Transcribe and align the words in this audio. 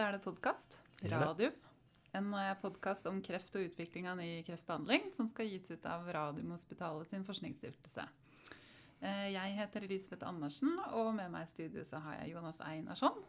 Da 0.00 0.06
er 0.08 0.14
det 0.16 0.22
podkast. 0.24 0.78
Radium. 1.12 1.52
En 2.16 2.30
podkast 2.62 3.04
om 3.10 3.18
kreft 3.20 3.52
og 3.58 3.66
utvikling 3.66 4.06
av 4.08 4.14
ny 4.16 4.38
kreftbehandling 4.46 5.10
som 5.12 5.26
skal 5.28 5.50
gis 5.50 5.74
ut 5.74 5.84
av 5.84 6.06
Radiumhospitalet 6.08 7.10
sin 7.10 7.26
forskningsstiftelse. 7.26 8.06
Eh, 9.04 9.26
jeg 9.34 9.58
heter 9.58 9.84
Elisabeth 9.84 10.24
Andersen, 10.24 10.72
og 10.96 11.10
med 11.18 11.28
meg 11.34 11.44
i 11.44 11.50
studio 11.52 11.84
så 11.84 12.00
har 12.00 12.16
jeg 12.22 12.32
Jonas 12.32 12.62
Einarsson. 12.64 13.20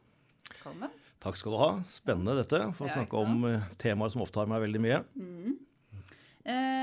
Velkommen. 0.47 0.95
Takk 1.19 1.41
skal 1.41 1.57
du 1.57 1.59
ha. 1.59 1.69
Spennende 1.91 2.37
dette. 2.39 2.61
For 2.79 2.87
å 2.87 2.93
snakke 2.95 3.19
om 3.19 3.43
eh, 3.49 3.67
temaer 3.81 4.15
som 4.15 4.23
opptar 4.23 4.47
meg 4.47 4.63
veldig 4.63 4.83
mye. 4.87 5.03
Mm. 5.19 5.59
Eh, 6.55 6.80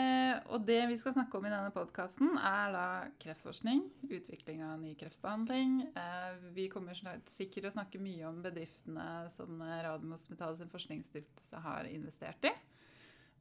og 0.59 0.65
det 0.67 0.80
vi 0.91 0.97
skal 0.98 1.15
snakke 1.15 1.39
om 1.39 1.45
i 1.47 1.53
denne 1.53 1.71
podkasten, 1.71 2.33
er 2.35 2.73
da 2.75 2.87
kreftforskning, 3.23 3.85
utvikling 4.11 4.65
av 4.66 4.80
ny 4.83 4.91
kreftbehandling. 4.99 5.77
Eh, 5.95 6.41
vi 6.57 6.65
kommer 6.73 6.99
sikkert 7.30 7.69
å 7.69 7.75
snakke 7.77 8.01
mye 8.03 8.27
om 8.27 8.41
bedriftene 8.43 9.29
som 9.30 9.63
Radiumhospitalet 9.63 10.59
sin 10.59 10.73
forskningsstiftelse 10.73 11.63
har 11.63 11.87
investert 11.93 12.51
i. 12.51 12.52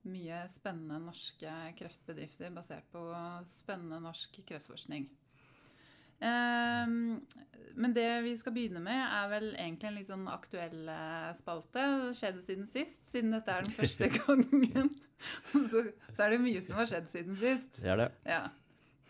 Mye 0.07 0.43
spennende 0.53 1.01
norske 1.07 1.55
kreftbedrifter 1.79 2.53
basert 2.53 2.85
på 2.93 3.01
spennende 3.49 3.97
norsk 4.05 4.37
kreftforskning. 4.45 5.09
Um, 6.17 7.19
men 7.77 7.93
det 7.93 8.07
vi 8.25 8.33
skal 8.39 8.55
begynne 8.55 8.81
med, 8.81 8.97
er 8.97 9.27
vel 9.29 9.51
egentlig 9.53 9.89
en 9.89 9.97
litt 9.99 10.09
sånn 10.09 10.25
aktuell 10.31 10.87
eh, 10.89 11.27
spalte. 11.37 11.83
Det 12.07 12.15
skjedde 12.17 12.41
siden 12.41 12.69
sist, 12.69 13.03
siden 13.11 13.35
dette 13.35 13.53
er 13.53 13.67
den 13.67 13.75
første 13.77 14.09
gangen. 14.17 14.89
så, 15.51 15.83
så, 16.09 16.23
er 16.25 16.33
det 16.33 16.39
mye 16.41 16.63
som 16.65 16.79
har 16.79 16.89
skjedd 16.89 17.11
siden 17.11 17.37
sist. 17.37 17.77
Det 17.77 17.91
er 17.93 18.01
det. 18.01 18.07
Ja. 18.25 18.41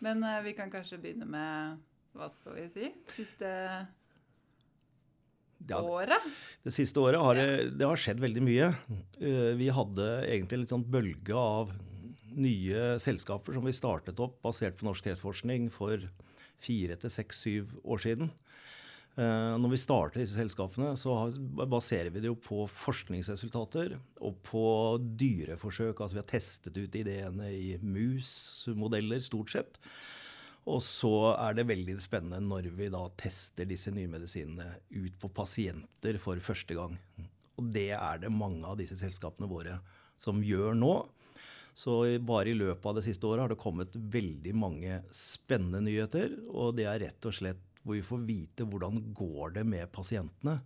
Men 0.04 0.20
uh, 0.20 0.36
vi 0.44 0.52
kan 0.58 0.68
kanskje 0.72 1.00
begynne 1.00 1.28
med 1.28 1.80
hva 2.18 2.28
skal 2.32 2.58
vi 2.58 2.66
si? 2.72 2.92
Siste 3.16 3.48
ja, 5.68 5.80
året? 5.80 6.28
Det 6.62 6.74
siste 6.74 7.00
året 7.02 7.24
har 7.24 7.40
det, 7.40 7.48
det 7.80 7.88
har 7.88 7.98
skjedd 7.98 8.20
veldig 8.20 8.44
mye. 8.44 8.70
Uh, 9.16 9.56
vi 9.58 9.72
hadde 9.72 10.10
egentlig 10.28 10.66
litt 10.66 10.76
sånn 10.76 10.86
bølge 10.92 11.40
av 11.40 11.72
nye 12.38 12.98
selskaper 13.02 13.56
som 13.56 13.64
vi 13.64 13.74
startet 13.74 14.20
opp 14.22 14.42
basert 14.44 14.76
på 14.78 14.86
norsk 14.86 15.08
kreftforskning 15.08 15.72
for 15.74 16.04
fire 16.62 16.98
til 17.00 17.12
seks, 17.12 17.44
syv 17.46 17.72
år 17.84 18.04
siden. 18.04 18.30
Eh, 19.18 19.54
når 19.58 19.72
vi 19.72 19.80
starter 19.82 20.22
disse 20.22 20.38
selskapene, 20.38 20.92
så 20.98 21.14
baserer 21.66 22.12
vi 22.14 22.22
det 22.22 22.30
jo 22.30 22.36
på 22.38 22.62
forskningsresultater 22.70 23.96
og 24.22 24.36
på 24.46 24.62
dyreforsøk. 25.18 25.98
Altså 25.98 26.18
vi 26.18 26.22
har 26.22 26.30
testet 26.30 26.78
ut 26.78 26.98
ideene 27.00 27.50
i 27.50 27.72
mus-modeller, 27.82 29.22
stort 29.24 29.56
sett. 29.56 29.82
Og 30.68 30.82
så 30.84 31.32
er 31.32 31.56
det 31.56 31.66
veldig 31.66 31.96
spennende 32.04 32.44
når 32.44 32.70
vi 32.76 32.90
da 32.92 33.00
tester 33.18 33.66
disse 33.66 33.90
nye 33.94 34.10
medisinene 34.10 34.68
ut 34.92 35.18
på 35.18 35.32
pasienter 35.34 36.20
for 36.22 36.38
første 36.44 36.76
gang. 36.78 36.98
Og 37.58 37.72
det 37.74 37.90
er 37.96 38.20
det 38.22 38.30
mange 38.30 38.62
av 38.68 38.78
disse 38.78 38.98
selskapene 39.00 39.48
våre 39.50 39.80
som 40.20 40.44
gjør 40.44 40.76
nå. 40.78 40.92
Så 41.78 42.18
bare 42.26 42.50
i 42.50 42.56
løpet 42.58 42.86
av 42.90 42.96
det 42.98 43.04
siste 43.06 43.26
året 43.28 43.44
har 43.44 43.52
det 43.52 43.60
kommet 43.62 43.94
veldig 43.94 44.54
mange 44.58 44.96
spennende 45.14 45.84
nyheter. 45.86 46.32
Og 46.50 46.72
det 46.74 46.88
er 46.90 47.04
rett 47.04 47.28
og 47.30 47.36
slett 47.36 47.60
hvor 47.84 47.94
vi 47.94 48.02
får 48.02 48.24
vite 48.26 48.66
hvordan 48.66 48.98
går 49.14 49.54
det 49.60 49.62
med 49.68 49.86
pasientene 49.94 50.56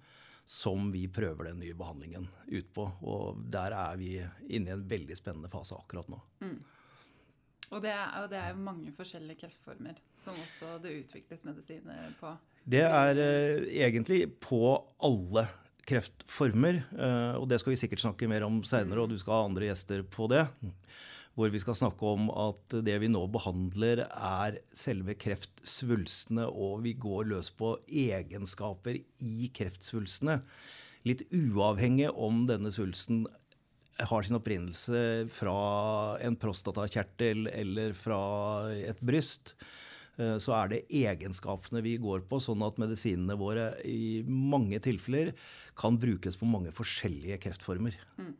som 0.48 0.88
vi 0.94 1.04
prøver 1.12 1.50
den 1.50 1.60
nye 1.60 1.76
behandlingen 1.76 2.24
ut 2.48 2.72
på. 2.72 2.86
Og 3.04 3.44
der 3.52 3.76
er 3.76 4.00
vi 4.00 4.14
inne 4.48 4.72
i 4.72 4.74
en 4.74 4.86
veldig 4.88 5.18
spennende 5.20 5.52
fase 5.52 5.76
akkurat 5.76 6.08
nå. 6.08 6.22
Mm. 6.46 6.56
Og 7.72 7.84
det, 7.84 7.92
er, 7.92 8.08
og 8.22 8.32
det 8.32 8.40
er 8.40 8.64
mange 8.64 8.96
forskjellige 8.96 9.44
kreftformer 9.44 10.00
som 10.20 10.36
også 10.40 10.78
det 10.80 10.96
utvikles 11.02 11.44
medisiner 11.44 12.16
på? 12.20 12.32
Det 12.64 12.82
er 12.88 13.20
eh, 13.20 13.68
egentlig 13.84 14.26
på 14.40 14.64
alle 15.04 15.46
kreftformer. 15.88 16.82
Eh, 16.96 17.34
og 17.38 17.48
det 17.50 17.60
skal 17.62 17.74
vi 17.74 17.80
sikkert 17.80 18.04
snakke 18.04 18.28
mer 18.30 18.46
om 18.46 18.60
seinere, 18.66 19.04
og 19.04 19.12
du 19.12 19.18
skal 19.20 19.36
ha 19.38 19.48
andre 19.48 19.68
gjester 19.70 20.04
på 20.06 20.28
det. 20.32 20.44
Hvor 21.32 21.48
vi 21.48 21.62
skal 21.62 21.78
snakke 21.78 22.04
om 22.04 22.28
at 22.28 22.74
det 22.84 22.98
vi 23.00 23.08
nå 23.08 23.22
behandler, 23.32 24.04
er 24.12 24.58
selve 24.76 25.16
kreftsvulstene, 25.16 26.44
og 26.46 26.82
vi 26.84 26.92
går 27.00 27.30
løs 27.30 27.48
på 27.56 27.74
egenskaper 27.88 29.00
i 29.00 29.48
kreftsvulstene. 29.56 30.42
Litt 31.08 31.24
uavhengig 31.34 32.12
om 32.12 32.44
denne 32.46 32.70
svulsten 32.70 33.24
har 34.00 34.24
sin 34.24 34.38
opprinnelse 34.38 35.28
fra 35.32 35.56
en 36.24 36.36
prostatakjertel 36.40 37.48
eller 37.52 37.96
fra 37.96 38.20
et 38.74 39.00
bryst. 39.04 39.54
Eh, 40.20 40.36
så 40.42 40.54
er 40.58 40.72
det 40.72 40.84
egenskapene 40.92 41.82
vi 41.84 41.96
går 42.02 42.26
på, 42.28 42.40
sånn 42.42 42.62
at 42.66 42.80
medisinene 42.82 43.36
våre 43.40 43.70
i 43.88 44.22
mange 44.28 44.80
tilfeller 44.84 45.32
kan 45.78 45.96
brukes 46.00 46.36
på 46.36 46.48
mange 46.48 46.72
forskjellige 46.76 47.40
kreftformer. 47.46 47.96
Mm. 48.20 48.34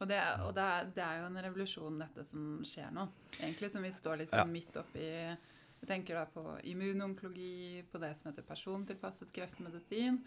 Og, 0.00 0.08
det, 0.10 0.18
og 0.42 0.50
det, 0.56 0.62
er, 0.66 0.86
det, 0.96 1.02
er, 1.04 1.18
jo 1.20 1.26
en 1.28 1.42
revolusjon, 1.44 1.98
dette 2.02 2.24
som 2.26 2.46
skjer 2.66 2.90
nå. 2.94 3.06
Egentlig 3.38 3.68
Som 3.70 3.84
vi 3.86 3.92
står 3.94 4.24
litt 4.24 4.32
ja. 4.34 4.42
midt 4.50 4.74
oppi 4.80 5.04
Jeg 5.06 5.86
tenker 5.86 6.18
da 6.18 6.24
på 6.26 6.42
immunonkologi, 6.72 7.84
på 7.86 8.00
det 8.02 8.10
som 8.18 8.32
heter 8.32 8.46
persontilpasset 8.46 9.30
kreftmedisin. 9.34 10.18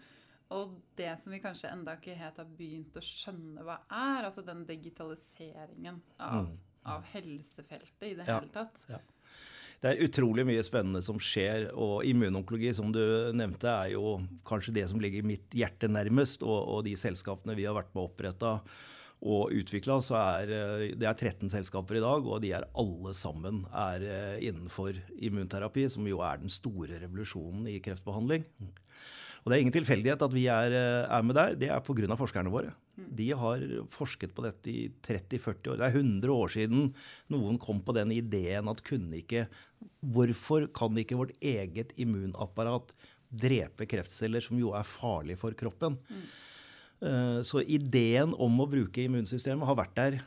Og 0.56 0.78
det 0.96 1.10
som 1.20 1.34
vi 1.34 1.42
kanskje 1.44 1.74
enda 1.74 1.98
ikke 1.98 2.16
helt 2.16 2.40
har 2.40 2.48
begynt 2.56 2.96
å 2.96 3.02
skjønne 3.04 3.66
hva 3.66 3.82
er, 3.84 4.28
altså 4.30 4.46
den 4.46 4.64
digitaliseringen 4.64 6.00
av, 6.24 6.46
mm. 6.46 6.56
av 6.94 7.06
helsefeltet 7.12 8.08
i 8.08 8.14
det 8.16 8.28
ja. 8.30 8.38
hele 8.38 8.52
tatt. 8.54 8.86
Ja 8.88 9.02
det 9.82 9.92
er 9.92 10.02
utrolig 10.06 10.46
mye 10.48 10.64
spennende 10.64 11.02
som 11.04 11.18
skjer. 11.22 11.68
Og 11.74 12.04
immunonkologi, 12.08 12.72
som 12.76 12.92
du 12.94 13.02
nevnte, 13.36 13.68
er 13.70 13.94
jo 13.94 14.18
kanskje 14.48 14.74
det 14.78 14.86
som 14.90 15.00
ligger 15.02 15.26
mitt 15.26 15.52
hjerte 15.56 15.90
nærmest. 15.90 16.44
Og, 16.46 16.56
og 16.56 16.84
de 16.86 16.96
selskapene 16.98 17.56
vi 17.58 17.66
har 17.68 17.76
vært 17.76 17.92
med 17.94 18.04
å 18.04 18.10
opprette 18.10 18.58
og 19.26 19.52
utvikla, 19.56 19.96
så 20.04 20.18
er 20.20 20.50
eh, 20.52 20.86
det 20.98 21.06
er 21.08 21.16
13 21.16 21.48
selskaper 21.52 21.96
i 21.98 22.04
dag, 22.04 22.26
og 22.28 22.42
de 22.44 22.52
er 22.52 22.66
alle 22.76 23.14
sammen 23.16 23.62
er 23.72 24.04
eh, 24.04 24.48
innenfor 24.50 24.98
immunterapi, 25.16 25.86
som 25.92 26.06
jo 26.08 26.20
er 26.24 26.42
den 26.42 26.52
store 26.52 27.00
revolusjonen 27.00 27.64
i 27.72 27.78
kreftbehandling. 27.84 28.44
Og 29.46 29.48
det 29.48 29.56
er 29.56 29.62
ingen 29.62 29.76
tilfeldighet 29.76 30.24
at 30.26 30.34
vi 30.34 30.44
er, 30.52 30.74
eh, 30.76 31.06
er 31.08 31.24
med 31.24 31.38
der. 31.38 31.56
Det 31.56 31.70
er 31.72 31.80
pga. 31.80 32.18
forskerne 32.18 32.52
våre. 32.52 32.74
De 32.96 33.26
har 33.36 33.62
forsket 33.92 34.32
på 34.36 34.44
dette 34.46 34.72
i 34.72 34.86
30-40 35.04 35.72
år. 35.72 35.80
Det 35.80 35.88
er 35.88 35.98
100 35.98 36.32
år 36.32 36.52
siden 36.54 36.86
noen 37.32 37.58
kom 37.60 37.82
på 37.84 37.94
den 37.96 38.14
ideen 38.16 38.70
at 38.72 38.84
kunne 38.86 39.20
ikke 39.20 39.46
Hvorfor 40.00 40.64
kan 40.72 40.96
ikke 40.96 41.18
vårt 41.18 41.34
eget 41.44 41.90
immunapparat 42.00 42.94
drepe 43.28 43.84
kreftceller, 43.90 44.40
som 44.40 44.56
jo 44.56 44.70
er 44.78 44.86
farlig 44.88 45.36
for 45.40 45.52
kroppen? 45.58 45.98
Mm. 46.08 46.24
Så 47.44 47.60
ideen 47.60 48.32
om 48.40 48.56
å 48.62 48.68
bruke 48.70 49.04
immunsystemet 49.04 49.68
har 49.68 49.76
vært 49.76 49.96
der 49.98 50.18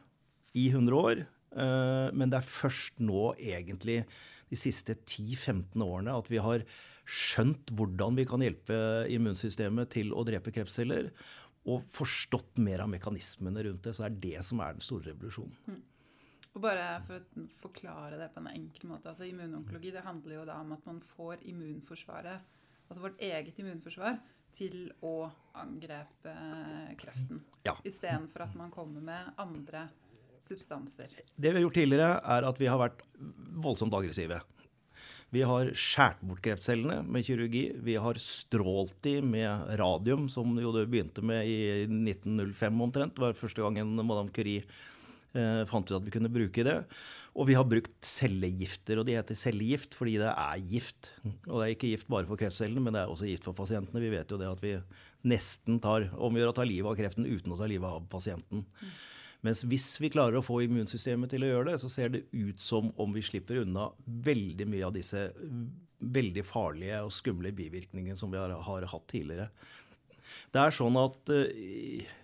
i 0.53 0.68
100 0.69 1.00
år. 1.00 1.24
Eh, 1.56 2.07
men 2.13 2.30
det 2.30 2.40
er 2.40 2.51
først 2.51 3.01
nå, 3.01 3.34
egentlig, 3.40 4.03
de 4.50 4.59
siste 4.59 4.96
10-15 4.97 5.81
årene, 5.86 6.16
at 6.18 6.30
vi 6.31 6.41
har 6.41 6.66
skjønt 7.09 7.72
hvordan 7.74 8.18
vi 8.19 8.25
kan 8.30 8.41
hjelpe 8.44 8.78
immunsystemet 9.09 9.90
til 9.96 10.13
å 10.13 10.25
drepe 10.28 10.53
kreftceller, 10.53 11.09
og 11.69 11.85
forstått 11.94 12.59
mer 12.63 12.84
av 12.84 12.90
mekanismene 12.91 13.63
rundt 13.68 13.85
det, 13.85 13.94
så 13.97 14.07
er 14.07 14.18
det 14.25 14.41
som 14.47 14.62
er 14.63 14.75
den 14.78 14.85
store 14.85 15.12
revolusjonen. 15.12 15.56
Mm. 15.69 15.80
Og 16.50 16.63
bare 16.63 16.88
for 17.06 17.22
å 17.22 17.46
forklare 17.62 18.18
det 18.19 18.31
på 18.34 18.41
en 18.41 18.50
enkel 18.52 18.90
måte. 18.90 19.12
altså 19.12 19.28
Immunonkologi 19.28 19.94
det 19.94 20.03
handler 20.03 20.40
jo 20.40 20.47
da 20.50 20.57
om 20.63 20.74
at 20.75 20.85
man 20.90 21.00
får 21.13 21.46
immunforsvaret, 21.52 22.57
altså 22.88 23.06
vårt 23.06 23.22
eget 23.22 23.62
immunforsvar, 23.62 24.18
til 24.56 24.88
å 25.06 25.30
angrepe 25.62 26.34
kreften. 26.97 27.44
Ja. 27.68 27.75
Istedenfor 27.86 28.48
at 28.48 28.56
man 28.57 28.72
kommer 28.74 29.04
med 29.06 29.33
andre 29.38 29.86
substanser. 30.42 31.13
Det 31.36 31.51
vi 31.51 31.60
har 31.60 31.68
gjort 31.68 31.77
tidligere, 31.77 32.15
er 32.18 32.48
at 32.50 32.62
vi 32.62 32.69
har 32.72 32.81
vært 32.81 33.04
voldsomt 33.62 33.94
aggressive. 33.94 34.39
Vi 35.30 35.44
har 35.46 35.70
skåret 35.78 36.22
bort 36.26 36.42
kreftcellene 36.42 37.04
med 37.06 37.26
kirurgi. 37.26 37.68
Vi 37.86 37.96
har 38.02 38.18
strålt 38.22 38.96
de 39.06 39.20
med 39.22 39.76
radium, 39.78 40.26
som 40.30 40.58
jo 40.58 40.72
det 40.74 40.88
begynte 40.90 41.22
med 41.22 41.46
i 41.46 41.86
1905 41.86 42.81
omtrent. 42.81 43.14
Det 43.14 43.28
var 43.28 43.38
første 43.38 43.62
gangen 43.62 43.94
Madame 44.00 44.34
Curie 44.34 44.64
eh, 45.38 45.62
fant 45.70 45.86
ut 45.86 46.00
at 46.00 46.08
vi 46.08 46.16
kunne 46.16 46.31
bruke 46.34 46.66
det. 46.66 46.80
Og 47.38 47.46
vi 47.46 47.54
har 47.54 47.68
brukt 47.70 47.94
cellegifter, 48.02 48.98
og 48.98 49.06
de 49.06 49.20
heter 49.20 49.38
cellegift 49.38 49.94
fordi 49.96 50.18
det 50.18 50.31
er 50.34 50.66
gift. 50.72 51.12
Og 51.46 51.60
det 51.60 51.68
er 51.68 51.75
ikke 51.75 51.92
gift 51.94 52.10
bare 52.10 52.25
for 52.28 52.42
kreftcellene, 52.42 52.82
men 52.82 52.98
det 52.98 53.04
er 53.04 53.14
også 53.14 53.30
gift 53.30 53.46
for 53.46 53.58
pasientene. 53.58 54.02
Vi 54.02 54.10
vet 54.16 54.34
jo 54.34 54.42
det 54.42 54.50
at 54.50 54.66
vi 54.66 54.74
nesten 55.30 55.78
tar, 55.84 56.10
omgjør 56.18 56.50
å 56.50 56.58
ta 56.58 56.66
livet 56.66 56.90
av 56.90 56.98
kreften 56.98 57.30
uten 57.30 57.54
å 57.54 57.60
ta 57.60 57.70
livet 57.70 57.86
av 57.86 58.10
pasienten. 58.10 58.66
Mm. 58.66 58.98
Mens 59.45 59.62
hvis 59.71 59.94
vi 60.03 60.12
klarer 60.12 60.39
å 60.39 60.44
få 60.44 60.59
immunsystemet 60.65 61.31
til 61.31 61.45
å 61.45 61.51
gjøre 61.53 61.71
det, 61.71 61.77
så 61.80 61.91
ser 61.91 62.12
det 62.12 62.25
ut 62.36 62.59
som 62.59 62.89
om 63.00 63.13
vi 63.15 63.24
slipper 63.24 63.62
unna 63.62 63.88
veldig 64.06 64.68
mye 64.68 64.88
av 64.89 64.95
disse 64.97 65.30
veldig 66.00 66.45
farlige 66.47 67.01
og 67.03 67.13
skumle 67.13 67.51
bivirkningene 67.56 68.19
som 68.19 68.31
vi 68.31 68.39
har, 68.39 68.51
har 68.51 68.88
hatt 68.91 69.06
tidligere. 69.12 69.50
Det 70.53 70.62
er 70.62 70.74
sånn 70.75 70.97
at 71.00 71.31
uh, 71.33 72.15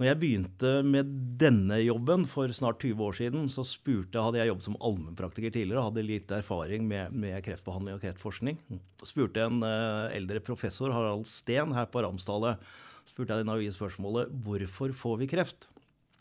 Når 0.00 0.08
jeg 0.08 0.18
begynte 0.18 0.70
med 0.86 1.10
denne 1.38 1.78
jobben 1.82 2.24
for 2.30 2.50
snart 2.56 2.82
20 2.82 3.04
år 3.06 3.18
siden, 3.18 3.50
så 3.52 3.64
spurte, 3.66 4.22
hadde 4.24 4.40
jeg 4.40 4.50
jobbet 4.50 4.66
som 4.66 4.78
allmennpraktiker 4.80 5.52
tidligere 5.54 5.82
og 5.82 5.90
hadde 5.90 6.06
litt 6.08 6.32
erfaring 6.34 6.88
med, 6.88 7.12
med, 7.14 7.36
kreftbehandling 7.44 7.98
og 7.98 8.06
kreftforskning. 8.06 8.58
Så 9.02 9.12
spurte 9.12 9.44
en 9.44 9.60
uh, 9.64 10.08
eldre 10.16 10.42
professor, 10.44 10.94
Harald 10.96 11.28
Steen, 11.30 11.76
her 11.76 11.92
på 11.92 12.02
Ramsdallet, 12.04 12.64
spurte 13.08 13.36
jeg 13.38 13.76
spørsmålet 13.76 14.32
hvorfor 14.44 14.96
får 14.96 15.22
vi 15.22 15.30
kreft? 15.30 15.71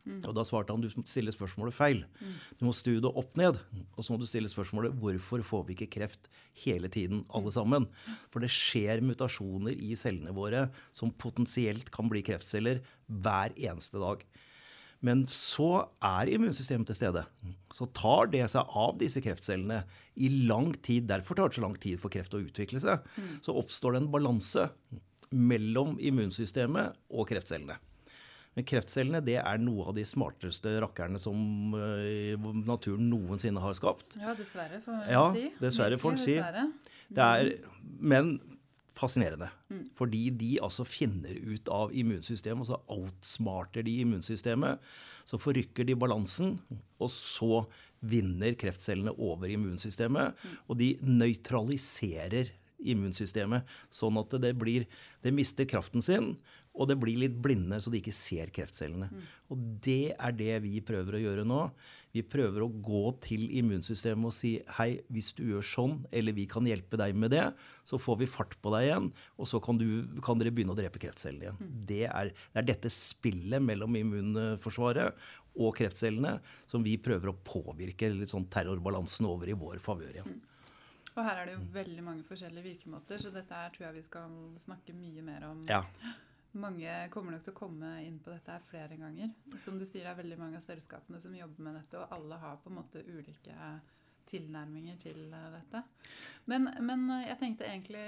Mm. 0.06 0.21
Og 0.25 0.33
Da 0.36 0.45
svarte 0.48 0.74
han 0.74 0.81
du 0.83 0.89
stiller 0.89 1.33
spørsmålet 1.36 1.75
feil. 1.75 2.03
Mm. 2.19 2.36
Du 2.59 2.65
må 2.68 2.74
stu 2.75 2.94
det 3.03 3.12
opp 3.12 3.38
ned. 3.39 3.59
Og 3.95 4.03
så 4.03 4.13
må 4.13 4.19
du 4.21 4.27
stille 4.30 4.50
spørsmålet 4.51 4.95
hvorfor 5.01 5.44
får 5.45 5.65
vi 5.68 5.77
ikke 5.77 5.92
kreft 6.00 6.30
hele 6.63 6.89
tiden, 6.92 7.24
alle 7.30 7.53
sammen? 7.53 7.88
For 8.33 8.44
det 8.44 8.51
skjer 8.53 9.03
mutasjoner 9.06 9.77
i 9.77 9.95
cellene 10.00 10.33
våre 10.36 10.68
som 10.95 11.13
potensielt 11.13 11.92
kan 11.94 12.09
bli 12.12 12.24
kreftceller 12.25 12.81
hver 13.07 13.53
eneste 13.57 14.01
dag. 14.01 14.25
Men 15.01 15.24
så 15.33 15.88
er 16.06 16.30
immunsystemet 16.30 16.92
til 16.92 16.97
stede. 17.00 17.24
Så 17.74 17.88
tar 17.97 18.30
det 18.33 18.44
seg 18.54 18.75
av 18.77 19.00
disse 19.01 19.21
kreftcellene 19.25 19.81
i 20.21 20.30
lang 20.45 20.75
tid. 20.86 21.07
Derfor 21.09 21.38
tar 21.38 21.50
det 21.50 21.57
så 21.57 21.65
lang 21.65 21.77
tid 21.81 21.97
for 22.01 22.13
kreft 22.13 22.38
å 22.38 22.42
utvikle 22.44 22.81
seg. 22.83 23.01
Så 23.42 23.56
oppstår 23.57 23.95
det 23.95 24.04
en 24.04 24.12
balanse 24.13 24.68
mellom 25.31 25.95
immunsystemet 26.04 27.00
og 27.09 27.30
kreftcellene. 27.31 27.80
Men 28.57 28.68
kreftcellene 28.68 29.21
det 29.24 29.38
er 29.39 29.62
noe 29.63 29.88
av 29.92 29.95
de 29.95 30.03
smarteste 30.07 30.74
rakkerne 30.83 31.19
som 31.24 31.75
uh, 31.75 32.50
naturen 32.68 33.07
noensinne 33.07 33.63
har 33.63 33.75
skapt. 33.77 34.18
Ja, 34.19 34.36
dessverre, 34.36 34.81
får 34.83 35.06
ja, 35.07 35.25
si. 35.36 35.45
Dessverre, 35.62 36.00
får 36.01 36.18
man 36.18 36.24
si. 36.25 36.38
Det 37.12 37.27
er, 37.27 37.53
men 38.00 38.36
fascinerende. 38.98 39.50
Mm. 39.71 39.86
Fordi 39.98 40.25
de 40.36 40.51
altså 40.63 40.86
finner 40.88 41.38
ut 41.48 41.71
av 41.71 41.94
immunsystemet, 41.95 42.65
og 42.65 42.69
så 42.74 42.81
outsmarter 42.92 43.86
de 43.88 43.98
immunsystemet. 44.03 44.83
Så 45.27 45.39
forrykker 45.39 45.88
de 45.88 45.95
balansen, 45.95 46.57
og 47.00 47.12
så 47.13 47.63
vinner 48.01 48.57
kreftcellene 48.59 49.13
over 49.21 49.51
immunsystemet. 49.54 50.36
Mm. 50.36 50.57
Og 50.68 50.81
de 50.81 50.89
nøytraliserer 51.07 52.51
immunsystemet, 52.81 53.68
sånn 53.94 54.18
at 54.21 54.36
det, 54.42 54.56
blir, 54.59 54.88
det 55.21 55.33
mister 55.36 55.68
kraften 55.69 56.04
sin. 56.06 56.33
Og 56.71 56.88
det 56.88 56.95
blir 57.01 57.19
litt 57.19 57.33
blinde, 57.44 57.81
så 57.83 57.91
de 57.91 58.00
ikke 58.00 58.13
ser 58.15 58.51
kreftcellene. 58.56 59.09
Mm. 59.12 59.23
Og 59.51 59.63
det 59.83 60.13
er 60.15 60.35
det 60.38 60.53
vi 60.63 60.79
prøver 60.85 61.18
å 61.18 61.23
gjøre 61.25 61.44
nå. 61.47 61.65
Vi 62.15 62.23
prøver 62.27 62.63
å 62.63 62.69
gå 62.83 63.01
til 63.23 63.44
immunsystemet 63.59 64.27
og 64.27 64.35
si 64.35 64.53
hei, 64.77 64.89
hvis 65.12 65.31
du 65.35 65.44
gjør 65.50 65.68
sånn, 65.68 65.97
eller 66.15 66.35
vi 66.35 66.45
kan 66.51 66.68
hjelpe 66.68 67.00
deg 67.00 67.15
med 67.19 67.33
det, 67.35 67.44
så 67.88 68.00
får 68.00 68.21
vi 68.21 68.29
fart 68.31 68.56
på 68.63 68.71
deg 68.75 68.88
igjen, 68.88 69.09
og 69.39 69.50
så 69.51 69.59
kan, 69.63 69.79
du, 69.79 69.88
kan 70.23 70.39
dere 70.39 70.53
begynne 70.56 70.75
å 70.75 70.79
drepe 70.79 71.01
kreftcellene 71.03 71.47
igjen. 71.47 71.59
Mm. 71.59 71.75
Det, 71.91 72.03
er, 72.07 72.31
det 72.31 72.63
er 72.63 72.69
dette 72.71 72.91
spillet 72.95 73.63
mellom 73.63 74.00
immunforsvaret 74.00 75.27
og 75.59 75.75
kreftcellene 75.75 76.38
som 76.69 76.83
vi 76.83 76.95
prøver 77.03 77.31
å 77.31 77.38
påvirke 77.44 78.12
litt 78.15 78.31
sånn 78.31 78.47
terrorbalansen 78.51 79.27
over 79.27 79.51
i 79.51 79.57
vår 79.59 79.83
favør 79.83 80.15
igjen. 80.15 80.39
Mm. 80.39 80.47
Og 81.12 81.23
her 81.27 81.41
er 81.41 81.50
det 81.50 81.56
jo 81.57 81.63
veldig 81.75 82.03
mange 82.06 82.23
forskjellige 82.27 82.69
virkemåter, 82.69 83.19
så 83.19 83.31
dette 83.35 83.56
er, 83.56 83.71
tror 83.73 83.89
jeg 83.89 83.97
vi 83.97 84.03
skal 84.06 84.35
snakke 84.63 84.95
mye 84.95 85.23
mer 85.27 85.47
om. 85.50 85.65
Ja. 85.68 85.83
Mange 86.51 86.98
kommer 87.13 87.36
nok 87.36 87.45
til 87.45 87.53
å 87.53 87.59
komme 87.62 87.94
inn 88.03 88.19
på 88.19 88.33
dette 88.33 88.51
her 88.51 88.63
flere 88.68 88.98
ganger. 89.00 89.31
Som 89.63 89.80
du 89.80 89.86
sier, 89.88 90.03
det 90.03 90.12
er 90.12 90.19
veldig 90.19 90.39
mange 90.42 90.59
av 90.59 90.65
selskapene 90.65 91.21
som 91.24 91.36
jobber 91.36 91.68
med 91.68 91.80
dette, 91.80 92.01
og 92.01 92.15
alle 92.18 92.39
har 92.42 92.59
på 92.63 92.71
en 92.71 92.80
måte 92.81 93.03
ulike 93.07 93.56
tilnærminger 94.31 94.98
til 95.01 95.33
eh, 95.33 95.48
dette. 95.56 95.81
Men, 96.51 96.69
men 96.86 97.06
eh, 97.12 97.27
jeg 97.30 97.38
tenkte 97.42 97.68
egentlig 97.68 98.03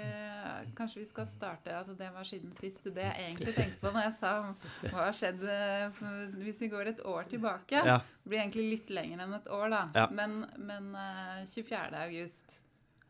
Kanskje 0.78 1.02
vi 1.02 1.06
skal 1.08 1.26
starte 1.28 1.74
altså 1.76 1.94
Det 1.98 2.10
var 2.14 2.26
siden 2.28 2.52
sist. 2.56 2.84
Det 2.84 3.04
jeg 3.04 3.28
egentlig 3.28 3.54
tenkte 3.56 3.80
på 3.82 3.92
når 3.94 4.08
jeg 4.08 4.16
sa 4.18 4.32
hva 4.88 4.98
har 5.00 5.16
skjedd 5.16 5.44
eh, 5.50 6.02
hvis 6.40 6.64
vi 6.64 6.70
går 6.72 6.92
et 6.94 7.04
år 7.08 7.30
tilbake. 7.30 7.82
Ja. 7.84 8.00
Det 8.24 8.32
blir 8.32 8.44
egentlig 8.44 8.68
litt 8.70 8.92
lenger 8.94 9.24
enn 9.24 9.38
et 9.38 9.48
år, 9.52 9.66
da. 9.72 9.82
Ja. 9.94 10.06
Men, 10.12 10.44
men 10.56 10.92
24. 11.50 12.04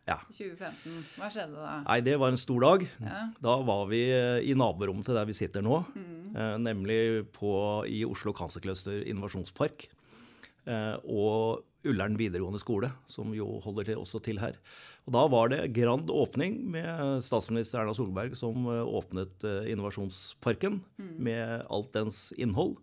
ja. 0.08 0.18
2015. 0.28 1.02
Hva 1.18 1.30
skjedde 1.32 1.58
da? 1.60 1.74
Nei, 1.86 1.98
Det 2.04 2.16
var 2.20 2.32
en 2.32 2.40
stor 2.40 2.64
dag. 2.64 2.86
Ja. 3.00 3.20
Da 3.44 3.58
var 3.66 3.86
vi 3.90 4.02
eh, 4.12 4.40
i 4.44 4.56
naborommet 4.58 5.08
til 5.08 5.18
der 5.18 5.28
vi 5.28 5.36
sitter 5.36 5.64
nå. 5.64 5.82
Mm. 5.94 6.32
Eh, 6.34 6.56
nemlig 6.62 7.02
på, 7.36 7.52
i 7.88 8.04
Oslo 8.08 8.34
Cancer 8.36 8.64
Cluster 8.64 9.00
innovasjonspark. 9.04 9.88
Eh, 10.64 10.96
og 11.04 11.64
Ullern 11.84 12.16
videregående 12.16 12.60
skole, 12.62 12.88
som 13.08 13.34
jo 13.36 13.58
holder 13.64 13.90
til 13.90 14.00
også 14.00 14.20
til 14.24 14.40
her. 14.40 14.56
Og 15.04 15.12
Da 15.16 15.24
var 15.28 15.50
det 15.52 15.72
grand 15.76 16.08
åpning 16.08 16.62
med 16.72 17.24
statsminister 17.24 17.82
Erna 17.82 17.94
Solberg 17.96 18.36
som 18.40 18.64
eh, 18.72 18.80
åpnet 18.80 19.44
eh, 19.44 19.70
innovasjonsparken 19.72 20.80
mm. 20.96 21.16
med 21.20 21.66
alt 21.68 21.92
dens 21.96 22.30
innhold. 22.40 22.78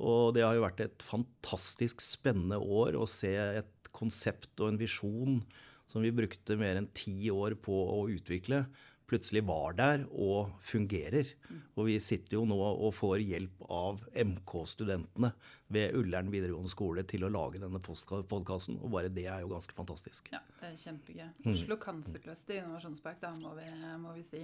Og 0.00 0.32
det 0.34 0.44
har 0.46 0.56
jo 0.56 0.64
vært 0.64 0.80
et 0.80 1.04
fantastisk 1.04 2.00
spennende 2.00 2.56
år 2.56 2.96
å 2.96 3.04
se 3.08 3.34
et 3.36 3.92
konsept 3.92 4.56
og 4.62 4.72
en 4.72 4.80
visjon 4.80 5.42
som 5.92 6.04
vi 6.04 6.14
brukte 6.14 6.56
mer 6.60 6.80
enn 6.80 6.88
ti 6.96 7.28
år 7.32 7.58
på 7.60 7.76
å 7.92 8.06
utvikle, 8.12 8.64
plutselig 9.12 9.42
var 9.44 9.74
der 9.76 10.04
og 10.08 10.54
fungerer. 10.64 11.28
Og 11.76 11.90
vi 11.90 11.98
sitter 12.00 12.38
jo 12.38 12.46
nå 12.48 12.56
og 12.56 12.94
får 12.96 13.20
hjelp 13.20 13.66
av 13.68 14.00
MK-studentene 14.16 15.32
ved 15.72 15.96
Ullern 15.98 16.30
videregående 16.32 16.72
skole 16.72 17.04
til 17.08 17.26
å 17.26 17.32
lage 17.32 17.60
denne 17.60 17.80
podkasten. 17.82 18.78
Og 18.80 18.94
bare 18.94 19.12
det 19.12 19.26
er 19.28 19.44
jo 19.44 19.52
ganske 19.52 19.76
fantastisk. 19.76 20.32
Ja, 20.32 20.40
det 20.62 20.72
er 20.72 20.80
kjempegøy. 20.80 21.28
Mm. 21.42 21.50
Oslo 21.52 21.78
Cancer 21.82 22.24
Cluster 22.24 22.62
innovasjonspark, 22.62 23.20
da 23.20 23.34
må 23.42 23.52
vi, 23.58 23.68
må 24.00 24.16
vi 24.16 24.24
si. 24.26 24.42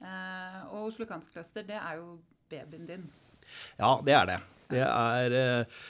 Eh, 0.00 0.60
og 0.70 0.88
Oslo 0.88 1.08
Cancer 1.10 1.34
Cluster, 1.34 1.66
det 1.68 1.76
er 1.76 2.00
jo 2.00 2.14
babyen 2.48 2.88
din. 2.88 3.08
Ja, 3.76 3.98
det 4.04 4.16
er 4.16 4.30
det. 4.32 4.38
Det 4.68 4.84
er 4.84 5.36
eh, 5.36 5.82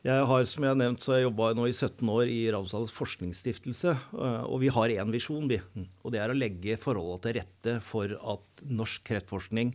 jeg 0.00 0.24
har 0.30 0.46
som 0.48 0.64
jeg 0.64 0.72
har 0.72 0.78
nevnt, 0.80 1.02
så 1.04 1.18
jeg 1.18 1.26
jobba 1.26 1.50
nå 1.52 1.66
i 1.68 1.74
17 1.74 2.08
år 2.08 2.30
i 2.32 2.38
Ramsdals 2.54 2.92
forskningsstiftelse. 2.96 3.92
Eh, 4.16 4.44
og 4.48 4.62
vi 4.62 4.70
har 4.72 4.92
én 4.94 5.12
visjon, 5.12 5.44
vi. 5.50 5.58
Og 6.00 6.14
det 6.14 6.22
er 6.22 6.32
å 6.32 6.36
legge 6.36 6.78
forholda 6.80 7.26
til 7.26 7.36
rette 7.36 7.74
for 7.84 8.14
at 8.32 8.62
norsk 8.64 9.04
kreftforskning 9.10 9.74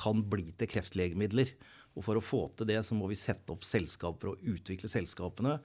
kan 0.00 0.22
bli 0.32 0.48
til 0.56 0.70
kreftlegemidler. 0.72 1.52
Og 1.96 2.06
for 2.08 2.16
å 2.16 2.24
få 2.24 2.42
til 2.56 2.70
det, 2.70 2.78
så 2.88 2.96
må 2.96 3.10
vi 3.10 3.20
sette 3.20 3.52
opp 3.52 3.68
selskaper 3.68 4.32
og 4.32 4.48
utvikle 4.48 4.88
selskapene. 4.88 5.58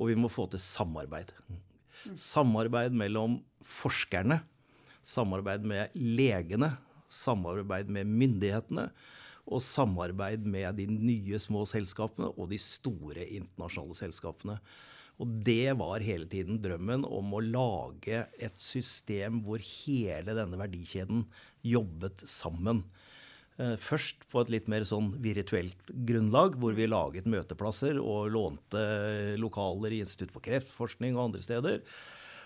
Og 0.00 0.14
vi 0.14 0.16
må 0.16 0.32
få 0.32 0.48
til 0.48 0.64
samarbeid. 0.64 1.34
Samarbeid 2.16 2.96
mellom 2.96 3.36
forskerne, 3.68 4.40
samarbeid 5.04 5.68
med 5.68 5.92
legene, 5.92 6.72
samarbeid 7.12 7.92
med 7.92 8.08
myndighetene 8.08 8.88
og 9.48 9.64
samarbeid 9.64 10.44
med 10.46 10.76
de 10.78 10.86
nye 10.92 11.40
små 11.40 11.64
selskapene 11.68 12.30
og 12.34 12.50
de 12.52 12.60
store 12.60 13.24
internasjonale 13.24 13.96
selskapene. 13.98 14.58
Og 15.18 15.30
det 15.46 15.72
var 15.80 16.04
hele 16.04 16.28
tiden 16.30 16.60
drømmen 16.62 17.02
om 17.08 17.32
å 17.34 17.42
lage 17.42 18.22
et 18.38 18.60
system 18.62 19.40
hvor 19.46 19.62
hele 19.64 20.36
denne 20.36 20.60
verdikjeden 20.60 21.24
jobbet 21.66 22.22
sammen. 22.30 22.84
Eh, 23.58 23.74
først 23.82 24.22
på 24.30 24.44
et 24.44 24.52
litt 24.54 24.70
mer 24.70 24.86
sånn 24.86 25.10
virtuelt 25.22 25.90
grunnlag, 26.06 26.54
hvor 26.62 26.76
vi 26.78 26.86
laget 26.86 27.26
møteplasser 27.26 27.98
og 27.98 28.30
lånte 28.36 28.84
lokaler 29.42 29.96
i 29.96 30.04
Institutt 30.04 30.30
for 30.34 30.44
kreftforskning 30.44 31.18
og 31.18 31.28
andre 31.28 31.42
steder. 31.42 31.82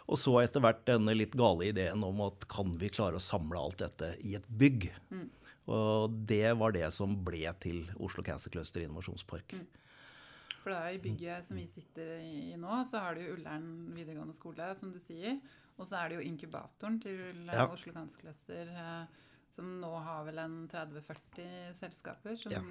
Og 0.09 0.19
så 0.19 0.39
etter 0.41 0.65
hvert 0.65 0.83
denne 0.89 1.15
litt 1.15 1.37
gale 1.39 1.69
ideen 1.69 2.03
om 2.07 2.25
at 2.25 2.49
kan 2.51 2.73
vi 2.81 2.91
klare 2.93 3.21
å 3.21 3.23
samle 3.23 3.61
alt 3.61 3.85
dette 3.85 4.15
i 4.25 4.35
et 4.39 4.49
bygg? 4.49 4.89
Mm. 5.13 5.29
Og 5.71 6.15
det 6.27 6.57
var 6.59 6.75
det 6.75 6.89
som 6.95 7.15
ble 7.25 7.45
til 7.63 7.85
Oslo 8.03 8.25
Cancer 8.27 8.51
Cluster 8.51 8.83
innovasjonspark. 8.83 9.55
Mm. 9.55 9.67
For 10.63 10.71
da 10.71 10.93
i 10.95 11.01
bygget 11.03 11.47
som 11.47 11.59
vi 11.59 11.67
sitter 11.71 12.23
i 12.23 12.55
nå, 12.59 12.83
så 12.91 13.03
har 13.03 13.19
du 13.19 13.25
Ullern 13.33 13.67
videregående 13.95 14.35
skole, 14.37 14.69
som 14.79 14.93
du 14.95 14.99
sier. 15.03 15.41
Og 15.79 15.89
så 15.89 15.99
er 15.99 16.11
det 16.11 16.21
jo 16.21 16.27
inkubatoren 16.29 17.01
til 17.03 17.19
ja. 17.49 17.67
Oslo 17.67 17.95
Cancer 17.95 18.23
Cluster, 18.23 18.71
eh, 18.71 19.33
som 19.53 19.69
nå 19.83 19.91
har 20.07 20.27
vel 20.29 20.39
en 20.43 20.57
30-40 20.71 21.73
selskaper 21.77 22.39
som 22.41 22.55
ja. 22.55 22.63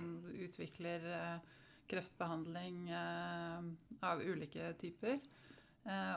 utvikler 0.48 1.08
eh, 1.18 1.52
kreftbehandling 1.92 2.86
eh, 2.96 3.70
av 4.08 4.24
ulike 4.24 4.74
typer. 4.80 5.20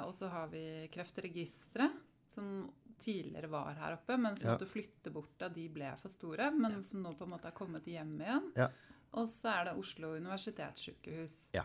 Og 0.04 0.10
så 0.12 0.28
har 0.28 0.50
vi 0.52 0.60
Kreftregisteret, 0.92 1.94
som 2.28 2.66
tidligere 3.00 3.50
var 3.52 3.76
her 3.78 3.96
oppe, 3.98 4.16
men 4.20 4.36
som 4.36 4.48
ja. 4.48 4.54
måtte 4.54 4.68
flytte 4.70 5.12
bort 5.14 5.34
da 5.40 5.48
de 5.52 5.66
ble 5.72 5.92
for 6.00 6.12
store, 6.12 6.50
men 6.54 6.82
som 6.82 7.02
nå 7.04 7.14
på 7.18 7.26
en 7.26 7.34
måte 7.34 7.50
har 7.50 7.56
kommet 7.56 7.86
hjem 7.90 8.16
igjen. 8.20 8.50
Ja. 8.58 8.70
Og 9.14 9.28
så 9.30 9.52
er 9.52 9.68
det 9.68 9.76
Oslo 9.78 10.14
universitetssykehus 10.18 11.38
ja. 11.54 11.64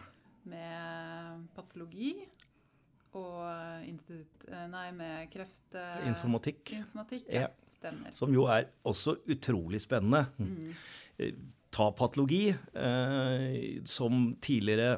med 0.50 1.48
patologi 1.56 2.14
og 3.18 3.86
institutt 3.90 4.44
eh, 4.52 4.66
Nei, 4.70 4.90
med 4.94 5.32
kreft... 5.34 5.66
Eh, 5.74 6.04
informatikk. 6.12 6.76
Informatikk, 6.78 7.26
ja. 7.34 7.48
Stemmer. 7.70 8.14
Som 8.18 8.36
jo 8.36 8.46
er 8.54 8.68
også 8.86 9.18
utrolig 9.34 9.82
spennende. 9.82 10.28
Mm. 10.38 10.76
Ta 11.80 11.92
patologi, 11.96 12.50
eh, 12.74 13.84
som 13.88 14.34
tidligere 14.44 14.98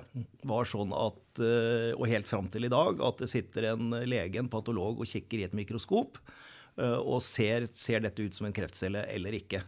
var 0.49 0.65
sånn 0.65 0.95
at 0.97 1.41
eh, 1.45 1.91
Og 1.93 2.07
helt 2.09 2.29
fram 2.29 2.47
til 2.49 2.65
i 2.65 2.71
dag 2.73 3.03
at 3.05 3.21
det 3.21 3.29
sitter 3.29 3.67
en 3.75 3.93
lege, 4.09 4.39
en 4.41 4.49
patolog, 4.49 4.97
og 4.97 5.09
kikker 5.09 5.43
i 5.43 5.45
et 5.45 5.53
mikroskop 5.57 6.17
eh, 6.81 6.97
og 6.97 7.21
ser, 7.21 7.67
ser 7.69 8.01
dette 8.01 8.25
ut 8.25 8.33
som 8.33 8.49
en 8.49 8.55
kreftcelle 8.55 9.05
eller 9.13 9.37
ikke. 9.37 9.61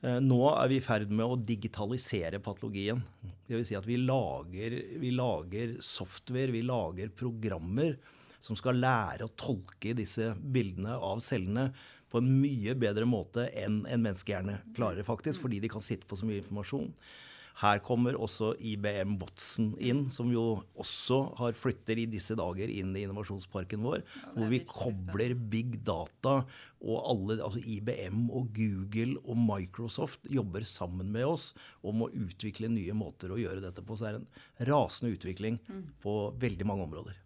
Eh, 0.00 0.16
nå 0.24 0.40
er 0.54 0.72
vi 0.72 0.80
i 0.80 0.84
ferd 0.84 1.12
med 1.12 1.26
å 1.28 1.36
digitalisere 1.36 2.40
patologien. 2.40 3.04
Vil 3.50 3.66
si 3.68 3.76
at 3.76 3.84
vi 3.88 4.00
lager, 4.00 4.78
vi 5.02 5.12
lager 5.12 5.76
software, 5.84 6.54
vi 6.56 6.64
lager 6.64 7.12
programmer 7.12 7.98
som 8.40 8.56
skal 8.56 8.80
lære 8.80 9.28
å 9.28 9.34
tolke 9.36 9.92
disse 9.92 10.32
bildene 10.40 10.96
av 10.96 11.20
cellene 11.20 11.68
på 12.10 12.20
en 12.20 12.30
mye 12.42 12.74
bedre 12.78 13.06
måte 13.08 13.48
enn 13.62 13.82
en 13.86 14.04
menneskehjerne 14.04 14.60
klarer, 14.76 15.06
faktisk, 15.06 15.44
fordi 15.44 15.60
de 15.62 15.70
kan 15.72 15.84
sitte 15.84 16.08
på 16.10 16.18
så 16.18 16.28
mye 16.28 16.42
informasjon. 16.42 16.90
Her 17.60 17.80
kommer 17.84 18.16
også 18.16 18.54
IBM 18.56 19.18
Watson 19.20 19.74
inn, 19.84 20.06
som 20.12 20.30
jo 20.32 20.62
også 20.80 21.18
har 21.40 21.56
flytter 21.58 21.98
i 22.00 22.06
disse 22.08 22.36
dager 22.38 22.72
inn 22.72 22.94
i 22.96 23.02
innovasjonsparken 23.04 23.82
vår. 23.84 24.04
Hvor 24.32 24.48
vi 24.52 24.62
kobler 24.68 25.34
big 25.36 25.76
data 25.84 26.38
og 26.80 26.96
alle, 27.12 27.36
altså 27.44 27.60
IBM 27.60 28.30
og 28.32 28.48
Google 28.56 29.20
og 29.26 29.36
Microsoft 29.42 30.30
jobber 30.32 30.64
sammen 30.64 31.12
med 31.12 31.28
oss 31.28 31.50
om 31.84 32.06
å 32.06 32.12
utvikle 32.16 32.70
nye 32.72 32.96
måter 32.96 33.34
å 33.34 33.40
gjøre 33.40 33.64
dette 33.66 33.84
på. 33.84 33.96
Så 33.96 34.06
det 34.06 34.12
er 34.14 34.20
en 34.22 34.70
rasende 34.70 35.12
utvikling 35.18 35.60
mm. 35.66 35.86
på 36.00 36.18
veldig 36.40 36.68
mange 36.70 36.88
områder. 36.88 37.20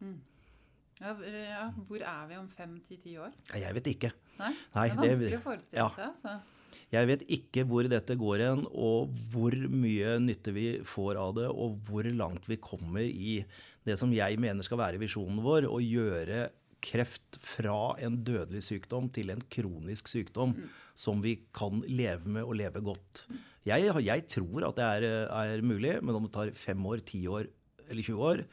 Ja, 1.00 1.12
ja, 1.26 1.68
Hvor 1.88 2.02
er 2.06 2.26
vi 2.30 2.36
om 2.38 2.48
fem-ti-ti 2.48 3.16
år? 3.18 3.32
Jeg 3.58 3.76
vet 3.78 3.88
ikke. 3.94 4.10
Nei? 4.38 4.50
Nei 4.76 4.88
det 4.88 4.94
er 4.94 5.00
vanskelig 5.00 5.30
det, 5.30 5.38
å 5.40 5.44
forestille 5.44 5.86
seg. 5.96 6.18
Så. 6.22 6.34
Jeg 6.94 7.08
vet 7.10 7.24
ikke 7.36 7.64
hvor 7.68 7.86
dette 7.90 8.16
går 8.18 8.42
hen, 8.44 8.64
og 8.70 9.14
hvor 9.32 9.54
mye 9.70 10.18
nytte 10.22 10.54
vi 10.54 10.66
får 10.86 11.20
av 11.20 11.32
det, 11.38 11.48
og 11.50 11.78
hvor 11.88 12.06
langt 12.14 12.46
vi 12.50 12.60
kommer 12.62 13.04
i 13.04 13.40
det 13.84 13.96
som 14.00 14.12
jeg 14.14 14.38
mener 14.40 14.66
skal 14.66 14.80
være 14.80 15.00
visjonen 15.02 15.42
vår, 15.44 15.68
å 15.68 15.80
gjøre 15.82 16.46
kreft 16.84 17.38
fra 17.40 17.94
en 18.04 18.18
dødelig 18.26 18.64
sykdom 18.66 19.08
til 19.14 19.32
en 19.32 19.42
kronisk 19.52 20.10
sykdom 20.10 20.52
mm. 20.52 20.68
som 21.06 21.22
vi 21.24 21.38
kan 21.56 21.80
leve 21.88 22.28
med 22.28 22.44
og 22.44 22.58
leve 22.60 22.82
godt. 22.84 23.24
Jeg, 23.64 23.88
jeg 24.04 24.26
tror 24.28 24.68
at 24.68 24.76
det 24.76 24.90
er, 24.98 25.08
er, 25.32 25.64
mulig, 25.64 25.96
men 26.04 26.18
om 26.18 26.26
det 26.26 26.34
tar 26.36 26.52
fem 26.56 26.84
år, 26.84 27.00
ti 27.08 27.24
år 27.24 27.48
eller 27.88 28.04
20 28.04 28.28
år, 28.28 28.44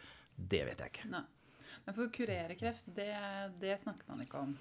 det 0.51 0.63
vet 0.67 0.83
jeg 0.83 0.93
ikke. 0.93 1.11
Nei. 1.11 1.25
Men 1.85 1.95
for 1.97 2.05
å 2.05 2.11
kurere 2.13 2.55
kreft, 2.59 2.85
det, 2.93 3.09
det 3.57 3.73
snakker 3.81 4.11
man 4.11 4.21
ikke 4.21 4.41
om? 4.43 4.51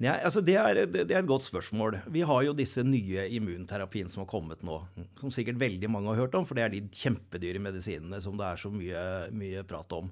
Nei, 0.00 0.14
altså 0.24 0.40
det 0.44 0.56
er, 0.56 0.80
det, 0.88 1.04
er, 1.04 1.18
et 1.20 1.28
godt 1.28 1.44
spørsmål. 1.44 1.98
Vi 2.14 2.24
har 2.26 2.44
jo 2.46 2.54
disse 2.56 2.84
nye 2.86 3.26
immunterapiene 3.36 4.12
som 4.12 4.24
har 4.24 4.30
kommet 4.30 4.64
nå. 4.64 4.78
Som 5.20 5.32
sikkert 5.34 5.60
veldig 5.60 5.90
mange 5.92 6.08
har 6.12 6.24
hørt 6.24 6.38
om, 6.38 6.48
for 6.48 6.56
det 6.56 6.64
er 6.64 6.72
de 6.72 6.84
kjempedyre 6.88 7.60
medisinene 7.62 8.22
som 8.24 8.40
det 8.40 8.48
er 8.48 8.62
så 8.64 8.72
mye, 8.72 9.04
mye 9.36 9.66
prat 9.68 9.98
om. 9.98 10.08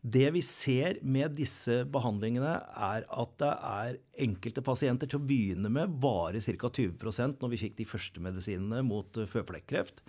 Det 0.00 0.30
vi 0.32 0.40
ser 0.46 1.02
med 1.04 1.34
disse 1.36 1.82
behandlingene, 1.92 2.54
er 2.72 3.04
at 3.04 3.36
det 3.42 3.52
er 3.52 3.98
enkelte 4.24 4.64
pasienter 4.64 5.10
til 5.10 5.20
å 5.20 5.26
begynne 5.26 5.68
med 5.74 5.98
bare 6.00 6.40
ca. 6.40 6.70
20% 6.70 7.42
når 7.42 7.52
vi 7.52 7.64
fikk 7.66 7.76
de 7.82 7.88
første 7.88 8.22
medisinene 8.24 8.80
mot 8.86 9.20
føflekkreft. 9.28 10.00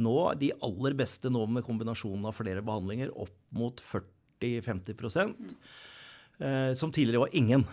Nå, 0.00 0.16
De 0.40 0.52
aller 0.64 0.96
beste 0.96 1.32
nå 1.32 1.46
med 1.48 1.64
kombinasjonen 1.64 2.26
av 2.28 2.36
flere 2.36 2.64
behandlinger, 2.64 3.14
opp 3.14 3.36
mot 3.56 3.80
40 3.80 4.19
40-50 4.40 5.54
eh, 6.38 6.72
som 6.74 6.92
tidligere 6.92 7.24
var 7.26 7.36
ingen. 7.36 7.64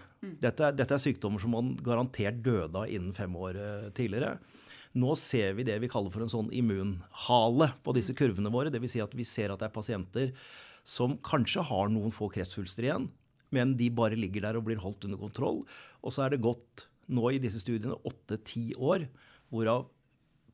Dette, 0.42 0.72
dette, 0.74 0.96
er 0.96 1.02
sykdommer 1.02 1.42
som 1.42 1.54
man 1.54 1.76
garantert 1.84 2.42
døde 2.44 2.76
av 2.78 2.90
innen 2.90 3.14
fem 3.16 3.36
år 3.36 3.60
eh, 3.62 3.90
tidligere. 3.98 4.38
Nå 4.98 5.14
ser 5.20 5.54
vi 5.58 5.66
det 5.68 5.78
vi 5.84 5.90
kaller 5.92 6.12
for 6.14 6.24
en 6.26 6.32
sånn 6.32 6.50
immunhale 6.56 7.70
på 7.86 7.94
disse 7.98 8.16
kurvene 8.18 8.52
våre. 8.54 8.72
Dvs. 8.74 8.96
Si 8.96 9.04
at 9.04 9.14
vi 9.18 9.28
ser 9.28 9.54
at 9.54 9.62
det 9.62 9.70
er 9.70 9.76
pasienter 9.76 10.34
som 10.88 11.18
kanskje 11.20 11.66
har 11.68 11.92
noen 11.92 12.14
få 12.16 12.30
kreftsvulster 12.32 12.88
igjen, 12.88 13.10
men 13.54 13.76
de 13.80 13.90
bare 13.94 14.18
ligger 14.20 14.46
der 14.46 14.60
og 14.60 14.66
blir 14.68 14.80
holdt 14.82 15.06
under 15.08 15.20
kontroll. 15.20 15.62
Og 16.02 16.16
så 16.16 16.26
er 16.26 16.34
det 16.34 16.44
gått 16.44 16.88
nå 17.12 17.30
i 17.32 17.42
disse 17.44 17.62
studiene 17.64 18.00
åtte-ti 18.08 18.72
år, 18.80 19.06
hvorav 19.52 19.86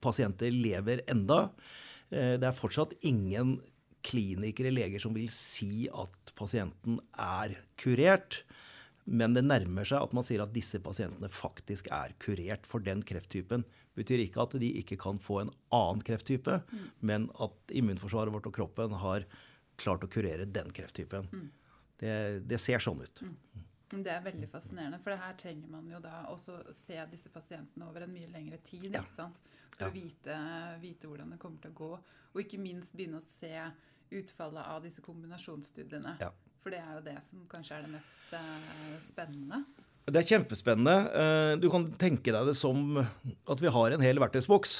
pasienter 0.04 0.54
lever 0.54 1.06
enda. 1.10 1.48
Eh, 2.12 2.36
det 2.42 2.50
er 2.50 2.58
fortsatt 2.58 2.98
ingen 3.08 3.56
klinikere, 4.04 4.72
leger, 4.74 5.02
som 5.02 5.16
vil 5.16 5.30
si 5.32 5.88
at 5.90 6.34
pasienten 6.38 7.00
er 7.20 7.56
kurert. 7.80 8.44
Men 9.04 9.36
det 9.36 9.44
nærmer 9.44 9.88
seg 9.88 10.04
at 10.04 10.14
man 10.16 10.26
sier 10.26 10.44
at 10.44 10.54
disse 10.56 10.80
pasientene 10.84 11.30
faktisk 11.32 11.90
er 11.92 12.14
kurert 12.24 12.68
for 12.70 12.84
den 12.84 13.04
krefttypen. 13.04 13.66
Det 13.68 14.04
betyr 14.04 14.24
ikke 14.24 14.46
at 14.46 14.56
de 14.62 14.70
ikke 14.80 14.98
kan 15.02 15.20
få 15.22 15.42
en 15.42 15.52
annen 15.76 16.04
krefttype, 16.06 16.62
mm. 16.64 16.86
men 17.06 17.28
at 17.44 17.76
immunforsvaret 17.76 18.34
vårt 18.34 18.48
og 18.50 18.56
kroppen 18.56 18.96
har 19.04 19.28
klart 19.80 20.06
å 20.06 20.12
kurere 20.12 20.48
den 20.50 20.72
krefttypen. 20.74 21.28
Mm. 21.34 21.50
Det, 22.00 22.16
det, 22.48 22.60
ser 22.62 22.84
sånn 22.84 23.04
ut. 23.04 23.24
Mm. 23.26 23.36
Det 23.94 24.10
er 24.10 24.24
veldig 24.26 24.50
fascinerende, 24.50 24.98
for 25.04 25.14
her 25.20 25.36
trenger 25.38 25.70
man 25.70 25.90
jo 25.92 26.00
da 26.02 26.24
også 26.32 26.64
se 26.74 26.98
disse 27.12 27.30
pasientene 27.30 27.86
over 27.86 28.08
en 28.08 28.14
mye 28.14 28.32
lengre 28.32 28.58
tid. 28.66 28.90
Ja. 28.96 29.04
For 29.06 29.84
ja. 29.84 29.90
å 29.90 29.94
vite, 29.94 30.38
vite 30.82 31.10
hvordan 31.10 31.36
det 31.36 31.42
kommer 31.42 31.62
til 31.62 31.74
å 31.74 31.78
gå, 31.78 31.92
og 32.34 32.42
ikke 32.42 32.62
minst 32.62 32.96
begynne 32.98 33.20
å 33.22 33.26
se 33.26 33.54
utfallet 34.12 34.66
av 34.66 34.84
disse 34.86 35.04
kombinasjonsstudiene. 35.06 36.18
Ja. 36.22 36.32
For 36.64 36.74
det 36.74 36.80
er 36.80 36.98
jo 36.98 37.04
det 37.06 37.18
som 37.26 37.44
kanskje 37.52 37.78
er 37.78 37.86
det 37.86 37.94
mest 37.94 38.36
uh, 38.36 38.98
spennende. 39.04 39.64
Det 40.08 40.20
er 40.20 40.28
kjempespennende. 40.28 40.98
Uh, 41.12 41.54
du 41.60 41.70
kan 41.72 41.88
tenke 42.00 42.32
deg 42.36 42.50
det 42.50 42.58
som 42.60 43.00
at 43.00 43.64
vi 43.64 43.72
har 43.72 43.96
en 43.96 44.04
hel 44.04 44.22
verktøysboks. 44.24 44.78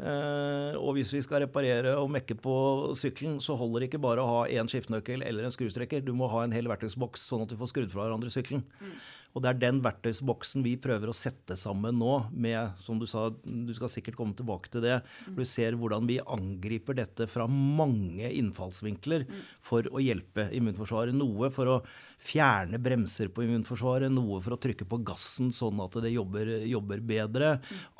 Uh, 0.00 0.78
og 0.80 0.94
hvis 0.96 1.10
vi 1.12 1.20
skal 1.20 1.42
reparere 1.44 1.92
og 2.00 2.08
mekke 2.14 2.34
på 2.40 2.54
sykkelen, 2.96 3.36
så 3.44 3.56
holder 3.60 3.84
det 3.84 3.90
ikke 3.90 4.02
bare 4.02 4.22
å 4.24 4.30
ha 4.30 4.42
én 4.48 4.70
skiftenøkkel 4.70 5.26
eller 5.26 5.46
en 5.46 5.54
skrustrekker. 5.54 6.02
Du 6.06 6.14
må 6.16 6.30
ha 6.32 6.44
en 6.46 6.54
hel 6.56 6.70
verktøysboks, 6.70 7.26
sånn 7.30 7.44
at 7.44 7.52
du 7.52 7.58
får 7.60 7.72
skrudd 7.74 7.92
fra 7.92 8.06
hverandre 8.06 8.32
sykkelen. 8.32 8.64
Mm. 8.80 8.94
Og 9.30 9.44
det 9.44 9.50
er 9.52 9.60
den 9.62 9.78
verktøysboksen 9.84 10.64
vi 10.66 10.74
prøver 10.82 11.10
å 11.10 11.16
sette 11.16 11.54
sammen 11.58 11.98
nå 12.00 12.14
med, 12.32 12.74
som 12.82 12.98
du 12.98 13.06
sa, 13.10 13.28
du 13.30 13.72
skal 13.76 13.92
sikkert 13.92 14.18
komme 14.18 14.34
tilbake 14.36 14.72
til 14.72 14.82
det, 14.84 14.96
for 15.28 15.42
du 15.42 15.48
ser 15.48 15.76
hvordan 15.78 16.08
vi 16.10 16.18
angriper 16.24 16.98
dette 16.98 17.28
fra 17.30 17.46
mange 17.50 18.26
innfallsvinkler 18.40 19.26
for 19.64 19.86
å 19.94 20.02
hjelpe 20.02 20.48
immunforsvaret. 20.56 21.14
Noe 21.14 21.52
for 21.54 21.76
å 21.76 21.78
fjerne 22.20 22.80
bremser 22.82 23.30
på 23.32 23.46
immunforsvaret, 23.46 24.10
noe 24.12 24.42
for 24.44 24.56
å 24.56 24.60
trykke 24.60 24.88
på 24.90 25.00
gassen 25.06 25.54
sånn 25.54 25.80
at 25.84 26.00
det 26.02 26.12
jobber, 26.12 26.50
jobber 26.68 27.06
bedre. 27.14 27.54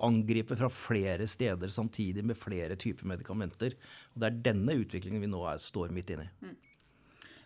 Angripe 0.06 0.58
fra 0.58 0.70
flere 0.72 1.30
steder 1.30 1.72
samtidig 1.75 2.26
med 2.26 2.38
flere 2.38 2.78
typer 2.80 3.08
medikamenter. 3.14 3.78
Og 4.14 4.20
det 4.22 4.30
er 4.30 4.44
denne 4.50 4.78
utviklingen 4.82 5.22
vi 5.22 5.30
nå 5.30 5.46
er, 5.49 5.62
står 5.62 5.94
midt 5.94 6.16
inne 6.16 6.26
i. 6.26 6.54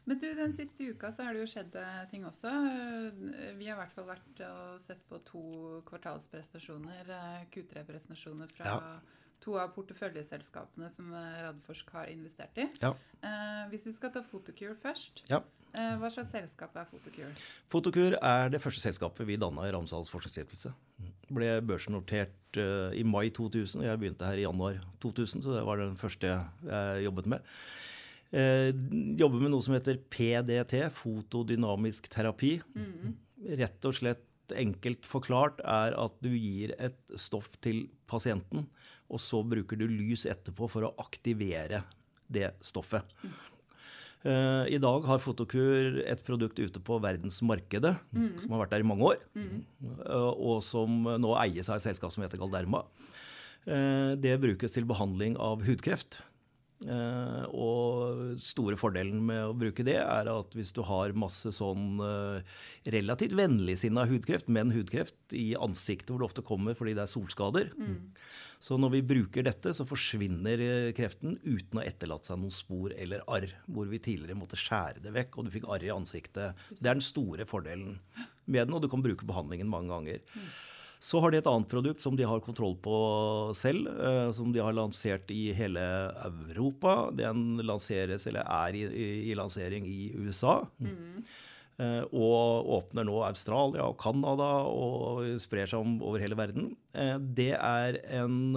Men 0.05 0.21
du, 0.21 0.27
den 0.37 0.53
siste 0.53 0.85
uka 0.93 1.09
så 1.13 1.25
har 1.25 1.35
det 1.35 1.45
jo 1.45 1.49
skjedd 1.49 1.77
eh, 1.81 2.05
ting 2.11 2.27
også. 2.29 2.51
Eh, 2.53 3.53
vi 3.57 3.69
har 3.71 3.79
i 3.79 3.81
hvert 3.81 3.95
fall 3.97 4.09
vært 4.11 4.43
og 4.51 4.77
sett 4.83 5.01
på 5.09 5.21
to 5.25 5.45
kvartalsprestasjoner, 5.89 7.09
eh, 7.09 7.45
Q3-presentasjoner 7.55 8.53
fra 8.53 8.69
ja. 8.69 8.81
to 9.45 9.57
av 9.61 9.73
porteføljeselskapene 9.77 10.91
som 10.93 11.09
Radforsk 11.15 11.95
har 11.97 12.13
investert 12.13 12.61
i. 12.61 12.69
Ja. 12.85 12.93
hvis 13.73 13.89
du 13.89 13.93
skal 13.97 14.13
ta 14.13 14.21
Photocure 14.25 14.77
først, 14.81 15.25
ja. 15.31 15.41
hva 15.73 16.11
slags 16.13 16.35
selskap 16.37 16.77
er 16.77 16.89
Photocure? 16.91 17.33
Photocure 17.73 18.21
er 18.21 18.53
det 18.53 18.61
første 18.61 18.85
selskapet 18.85 19.29
vi 19.29 19.41
danna 19.41 19.65
i 19.65 19.73
Ramsals 19.73 20.13
forskningsstiftelse. 20.13 20.75
Ble 21.33 21.49
børsnotert 21.65 22.61
i 22.61 23.03
mai 23.09 23.31
2000, 23.33 23.81
og 23.81 23.89
jeg 23.89 24.01
begynte 24.01 24.29
her 24.29 24.41
i 24.41 24.45
januar 24.45 24.79
2000, 25.01 25.45
så 25.45 25.57
det 25.57 25.65
var 25.65 25.81
den 25.81 25.97
første 25.97 26.29
jeg 26.29 27.05
jobbet 27.09 27.33
med. 27.33 27.53
Eh, 28.35 28.75
jobber 29.15 29.39
med 29.45 29.53
noe 29.53 29.63
som 29.63 29.77
heter 29.77 30.01
PDT, 30.11 30.89
fotodynamisk 30.95 32.09
terapi. 32.11 32.57
Mm. 32.75 33.15
Rett 33.61 33.87
og 33.87 33.95
slett 33.95 34.55
enkelt 34.59 35.07
forklart 35.09 35.63
er 35.63 35.95
at 35.97 36.17
du 36.25 36.33
gir 36.35 36.75
et 36.83 36.99
stoff 37.21 37.53
til 37.65 37.87
pasienten, 38.11 38.67
og 39.09 39.23
så 39.23 39.41
bruker 39.47 39.79
du 39.79 39.87
lys 39.87 40.27
etterpå 40.29 40.69
for 40.73 40.89
å 40.89 40.95
aktivere 41.01 41.85
det 42.27 42.51
stoffet. 42.65 43.07
Mm. 43.23 43.35
Uh, 44.25 44.65
I 44.73 44.81
dag 44.81 45.05
har 45.05 45.21
Fotokur 45.21 45.99
et 46.01 46.23
produkt 46.25 46.57
ute 46.57 46.81
på 46.81 46.97
verdensmarkedet 47.05 47.91
mm. 48.09 48.31
som 48.41 48.55
har 48.55 48.63
vært 48.63 48.73
der 48.73 48.85
i 48.85 48.87
mange 48.89 49.11
år, 49.11 49.19
uh, 49.37 50.31
og 50.33 50.63
som 50.65 51.05
nå 51.21 51.35
eies 51.43 51.69
av 51.69 51.77
et 51.77 51.85
selskap 51.85 52.13
som 52.15 52.25
heter 52.25 52.41
Galderma. 52.41 52.87
Uh, 53.69 54.17
det 54.17 54.39
brukes 54.41 54.73
til 54.75 54.89
behandling 54.89 55.37
av 55.37 55.61
hudkreft. 55.69 56.23
Uh, 56.85 57.47
og 57.55 58.35
store 58.43 58.77
fordelen 58.77 59.23
med 59.25 59.41
å 59.47 59.55
bruke 59.57 59.85
det 59.87 59.95
er 60.03 60.29
at 60.29 60.57
hvis 60.59 60.73
du 60.75 60.83
har 60.85 61.15
masse 61.17 61.53
sånn 61.55 62.03
uh, 62.03 62.43
relativt 62.93 63.33
vennligsinna 63.39 64.05
hudkreft, 64.11 64.51
men 64.53 64.75
hudkreft 64.75 65.37
i 65.39 65.55
ansiktet 65.55 66.11
hvor 66.11 66.21
det 66.21 66.29
ofte 66.29 66.45
kommer 66.45 66.77
fordi 66.77 66.97
det 66.99 67.07
er 67.07 67.13
solskader 67.15 67.71
mm. 67.79 67.95
Så 68.65 68.79
når 68.81 68.95
vi 68.95 69.01
bruker 69.05 69.45
dette, 69.45 69.75
så 69.77 69.85
forsvinner 69.85 70.61
eh, 70.65 70.91
kreften 70.97 71.35
uten 71.43 71.81
å 71.81 71.83
etterlate 71.85 72.31
seg 72.31 72.39
noen 72.41 72.55
spor 72.55 72.95
eller 72.97 73.21
arr. 73.29 73.51
Hvor 73.69 73.91
vi 73.91 74.01
tidligere 74.01 74.39
måtte 74.41 74.57
skjære 74.57 75.03
det 75.05 75.13
vekk, 75.13 75.37
og 75.37 75.45
du 75.45 75.53
fikk 75.53 75.67
arr 75.69 75.85
i 75.85 75.91
ansiktet. 75.93 76.63
Det 76.71 76.89
er 76.89 76.97
den 76.97 77.05
store 77.05 77.45
fordelen 77.49 77.99
med 78.47 78.63
den, 78.63 78.73
og 78.73 78.81
du 78.81 78.89
kan 78.89 79.05
bruke 79.05 79.29
behandlingen 79.29 79.69
mange 79.69 79.93
ganger. 79.93 80.25
Mm. 80.33 80.49
Så 81.05 81.21
har 81.21 81.33
de 81.33 81.41
et 81.43 81.49
annet 81.51 81.69
produkt 81.69 82.01
som 82.01 82.15
de 82.17 82.25
har 82.25 82.41
kontroll 82.41 82.79
på 82.81 82.99
selv, 83.57 83.91
eh, 83.93 84.31
som 84.33 84.53
de 84.55 84.63
har 84.65 84.73
lansert 84.73 85.29
i 85.35 85.51
hele 85.53 85.83
Europa. 86.25 87.11
Den 87.13 87.59
lanseres, 87.61 88.25
eller 88.31 88.47
er 88.49 88.79
i, 88.79 88.87
i, 88.89 89.09
i 89.29 89.37
lansering 89.37 89.85
i 89.85 90.15
USA. 90.17 90.63
Mm. 90.81 91.21
Eh, 91.85 92.03
og 92.09 92.73
åpner 92.79 93.05
nå 93.05 93.19
Australia 93.27 93.85
og 93.85 93.99
Canada 94.01 94.49
og 94.71 95.27
sprer 95.45 95.69
seg 95.69 95.85
om 95.85 95.99
over 96.01 96.25
hele 96.25 96.41
verden. 96.41 96.73
Eh, 96.97 97.17
det 97.21 97.53
er 97.59 98.01
en, 98.23 98.57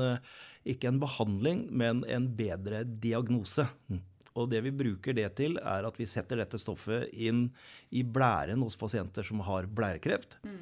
ikke 0.64 0.94
en 0.94 1.04
behandling, 1.04 1.68
men 1.68 2.06
en 2.08 2.32
bedre 2.40 2.86
diagnose. 2.88 3.68
Og 4.38 4.52
det 4.54 4.64
vi 4.70 4.78
bruker 4.86 5.18
det 5.18 5.34
til, 5.36 5.60
er 5.60 5.88
at 5.88 6.00
vi 6.00 6.08
setter 6.08 6.40
dette 6.40 6.62
stoffet 6.62 7.12
inn 7.12 7.50
i 7.92 8.08
blæren 8.08 8.64
hos 8.64 8.80
pasienter 8.80 9.26
som 9.28 9.44
har 9.44 9.68
blærekreft. 9.68 10.40
Mm. 10.48 10.62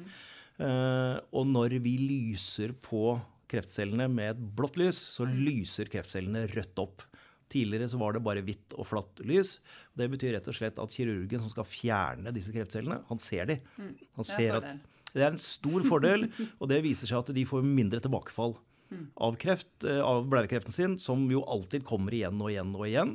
Og 0.56 1.44
når 1.44 1.74
vi 1.84 1.92
lyser 2.00 2.72
på 2.80 3.18
kreftcellene 3.50 4.08
med 4.10 4.32
et 4.32 4.42
blått 4.58 4.78
lys, 4.80 4.98
så 5.14 5.26
mm. 5.26 5.36
lyser 5.46 5.90
kreftcellene 5.92 6.46
rødt 6.52 6.82
opp. 6.82 7.04
Tidligere 7.52 7.88
så 7.88 7.98
var 8.00 8.16
det 8.16 8.24
bare 8.26 8.42
hvitt 8.42 8.74
og 8.74 8.88
flatt 8.90 9.22
lys. 9.26 9.56
Det 9.94 10.08
betyr 10.10 10.34
rett 10.34 10.48
og 10.50 10.56
slett 10.56 10.80
at 10.82 10.94
kirurgen 10.94 11.44
som 11.44 11.52
skal 11.52 11.68
fjerne 11.68 12.32
disse 12.34 12.54
kreftcellene, 12.54 13.02
han 13.06 13.22
ser 13.22 13.52
de. 13.52 13.60
Mm. 13.78 13.92
Han 14.18 14.26
ser 14.26 14.58
at 14.58 14.72
det 15.16 15.22
er 15.22 15.30
en 15.30 15.40
stor 15.40 15.84
fordel, 15.86 16.26
og 16.60 16.70
det 16.72 16.82
viser 16.84 17.08
seg 17.08 17.22
at 17.22 17.36
de 17.36 17.46
får 17.48 17.62
mindre 17.64 18.02
tilbakefall 18.04 18.56
mm. 18.90 19.04
av 19.28 19.38
kreft, 19.40 19.76
eh, 19.86 20.02
av 20.02 20.26
blærekreften 20.32 20.74
sin, 20.74 20.98
som 21.02 21.22
jo 21.30 21.44
alltid 21.46 21.86
kommer 21.86 22.16
igjen 22.16 22.42
og 22.42 22.50
igjen 22.50 22.74
og 22.74 22.88
igjen. 22.88 23.14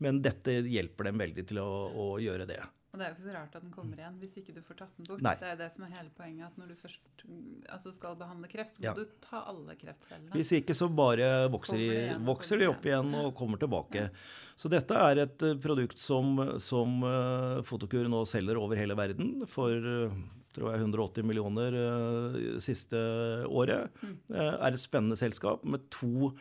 Men 0.00 0.20
dette 0.24 0.60
hjelper 0.68 1.10
dem 1.10 1.24
veldig 1.24 1.46
til 1.48 1.62
å, 1.64 1.70
å 1.88 2.06
gjøre 2.22 2.46
det. 2.48 2.60
Og 2.90 2.98
det 2.98 3.04
er 3.04 3.12
jo 3.12 3.14
ikke 3.14 3.24
så 3.28 3.34
rart 3.36 3.52
at 3.54 3.62
den 3.62 3.70
kommer 3.70 4.00
igjen 4.00 4.16
hvis 4.18 4.32
ikke 4.40 4.52
du 4.56 4.60
får 4.66 4.80
tatt 4.80 4.96
den 4.98 5.06
bort. 5.06 5.22
Nei. 5.22 5.34
Det 5.38 5.50
er 5.52 5.58
det 5.60 5.68
som 5.70 5.84
er 5.86 5.92
hele 5.94 6.10
poenget, 6.16 6.48
at 6.48 6.56
når 6.58 6.72
du 6.72 6.78
først 6.80 7.24
altså 7.70 7.92
skal 7.94 8.16
behandle 8.18 8.50
kreft, 8.50 8.74
så 8.74 8.82
må 8.82 8.88
ja. 8.88 8.94
du 8.98 9.20
ta 9.22 9.42
alle 9.52 9.76
kreftcellene. 9.78 10.32
Hvis 10.34 10.50
ikke 10.58 10.74
så 10.74 10.88
bare 10.90 11.28
vokser, 11.54 11.78
de, 11.78 11.86
igjen, 11.94 12.24
vokser 12.26 12.58
de, 12.58 12.66
opp 12.72 12.88
igjen 12.90 13.14
og 13.20 13.30
kommer 13.38 13.62
tilbake. 13.62 14.08
Ja. 14.08 14.56
Så 14.58 14.72
dette 14.72 14.98
er 15.06 15.22
et 15.22 15.46
uh, 15.46 15.54
produkt 15.62 16.02
som, 16.02 16.34
som 16.60 16.98
uh, 17.06 17.62
Fotokur 17.66 18.10
nå 18.10 18.24
selger 18.28 18.58
over 18.58 18.80
hele 18.80 18.98
verden 18.98 19.46
for 19.50 19.70
uh, 19.70 20.18
tror 20.50 20.72
jeg 20.72 20.82
180 20.82 21.28
millioner 21.30 21.76
siste 22.58 22.98
året. 23.46 23.86
Mm. 24.02 24.16
er 24.34 24.72
et 24.74 24.82
spennende 24.82 25.14
selskap 25.14 25.62
med 25.62 25.84
to 25.94 26.32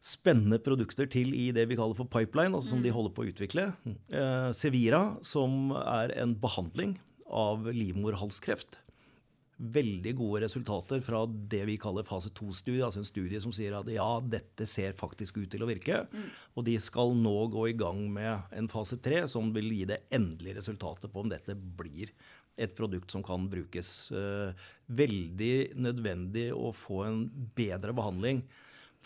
spennende 0.00 0.56
produkter 0.64 1.08
til 1.12 1.34
i 1.36 1.50
det 1.52 1.66
vi 1.68 1.76
kaller 1.78 1.96
for 1.98 2.08
pipeline, 2.08 2.54
altså 2.56 2.72
som 2.72 2.80
mm. 2.80 2.86
de 2.86 2.92
holder 2.96 3.14
på 3.16 3.24
å 3.24 3.30
utvikle. 3.30 3.66
Eh, 3.86 4.50
Sevira, 4.56 5.02
som 5.26 5.74
er 5.76 6.14
en 6.22 6.32
behandling 6.40 6.96
av 7.30 7.68
livmorhalskreft. 7.68 8.80
Veldig 9.60 10.14
gode 10.16 10.40
resultater 10.46 11.02
fra 11.04 11.20
det 11.28 11.60
vi 11.68 11.76
kaller 11.80 12.06
fase 12.08 12.30
2-studie, 12.32 12.80
altså 12.86 13.02
en 13.02 13.10
studie 13.10 13.42
som 13.44 13.52
sier 13.52 13.76
at 13.76 13.90
ja, 13.92 14.08
dette 14.24 14.64
ser 14.64 14.96
faktisk 14.96 15.42
ut 15.42 15.50
til 15.52 15.66
å 15.66 15.68
virke. 15.68 16.06
Mm. 16.08 16.30
Og 16.56 16.64
de 16.70 16.78
skal 16.80 17.12
nå 17.18 17.36
gå 17.52 17.66
i 17.68 17.76
gang 17.76 18.00
med 18.14 18.56
en 18.56 18.70
fase 18.72 18.96
3 19.04 19.26
som 19.28 19.52
vil 19.52 19.68
gi 19.76 19.84
det 19.92 20.00
endelige 20.16 20.62
resultatet 20.62 21.12
på 21.12 21.26
om 21.26 21.28
dette 21.28 21.52
blir 21.52 22.08
et 22.60 22.72
produkt 22.76 23.12
som 23.12 23.20
kan 23.24 23.44
brukes. 23.52 23.92
Eh, 24.16 24.56
veldig 24.96 25.54
nødvendig 25.76 26.48
å 26.56 26.72
få 26.72 27.04
en 27.04 27.22
bedre 27.56 27.92
behandling 27.96 28.40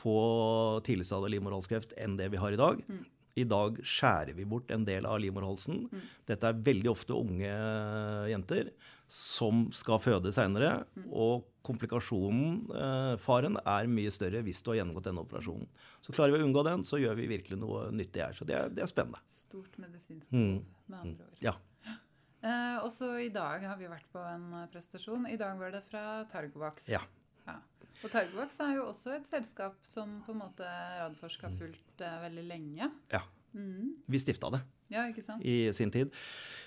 på 0.05 0.15
tidligstadiet 0.87 1.35
livmorhalskreft 1.39 1.97
enn 2.01 2.19
det 2.21 2.29
vi 2.35 2.41
har 2.43 2.55
i 2.55 2.61
dag. 2.61 2.85
Mm. 2.85 3.03
I 3.35 3.45
dag 3.51 3.81
skjærer 3.83 4.37
vi 4.37 4.47
bort 4.47 4.71
en 4.71 4.85
del 4.87 5.07
av 5.11 5.19
livmorhalsen. 5.23 5.89
Mm. 5.91 6.03
Dette 6.31 6.51
er 6.51 6.61
veldig 6.69 6.93
ofte 6.93 7.17
unge 7.19 7.51
jenter 8.31 8.71
som 9.11 9.65
skal 9.75 9.99
føde 10.03 10.31
seinere. 10.35 10.85
Mm. 10.95 11.09
Og 11.11 11.49
komplikasjonen, 11.67 12.61
eh, 12.77 13.17
faren, 13.19 13.59
er 13.65 13.91
mye 13.91 14.13
større 14.15 14.43
hvis 14.45 14.63
du 14.63 14.71
har 14.71 14.81
gjennomgått 14.81 15.09
denne 15.09 15.25
operasjonen. 15.25 15.67
Så 16.05 16.15
klarer 16.15 16.37
vi 16.37 16.43
å 16.43 16.47
unngå 16.47 16.63
den, 16.67 16.85
så 16.85 17.01
gjør 17.01 17.19
vi 17.19 17.31
virkelig 17.31 17.59
noe 17.59 17.89
nyttig 17.91 18.23
her. 18.23 18.37
Så 18.37 18.47
det 18.47 18.59
er, 18.59 18.71
det 18.71 18.85
er 18.85 18.91
spennende. 18.91 19.19
Stort 19.27 19.79
medisinsk 19.83 20.31
behov, 20.31 20.61
mm. 20.61 20.83
med 20.93 20.99
andre 21.01 21.31
ord. 21.31 21.43
Ja. 21.43 21.57
Eh, 22.45 22.79
også 22.85 23.15
i 23.25 23.31
dag 23.33 23.65
har 23.65 23.79
vi 23.81 23.89
vært 23.89 24.07
på 24.13 24.21
en 24.21 24.69
prestasjon. 24.71 25.27
I 25.33 25.41
dag 25.41 25.59
var 25.59 25.73
det 25.75 25.83
fra 25.89 26.25
Targovaks. 26.31 26.91
Ja. 26.93 27.01
Og 28.05 28.13
Targovax 28.13 28.59
er 28.61 28.75
jo 28.77 28.89
også 28.91 29.15
et 29.17 29.29
selskap 29.29 29.77
som 29.87 30.19
på 30.27 30.35
en 30.35 30.43
måte 30.43 30.67
Radforsk 30.67 31.47
har 31.47 31.55
fulgt 31.57 32.03
eh, 32.05 32.17
veldig 32.27 32.45
lenge. 32.51 32.91
Ja. 33.13 33.23
Mm. 33.55 33.95
Vi 34.11 34.19
stifta 34.19 34.51
det 34.51 34.61
ja, 34.91 35.07
ikke 35.09 35.23
sant? 35.25 35.45
i 35.47 35.71
sin 35.77 35.93
tid. 35.95 36.11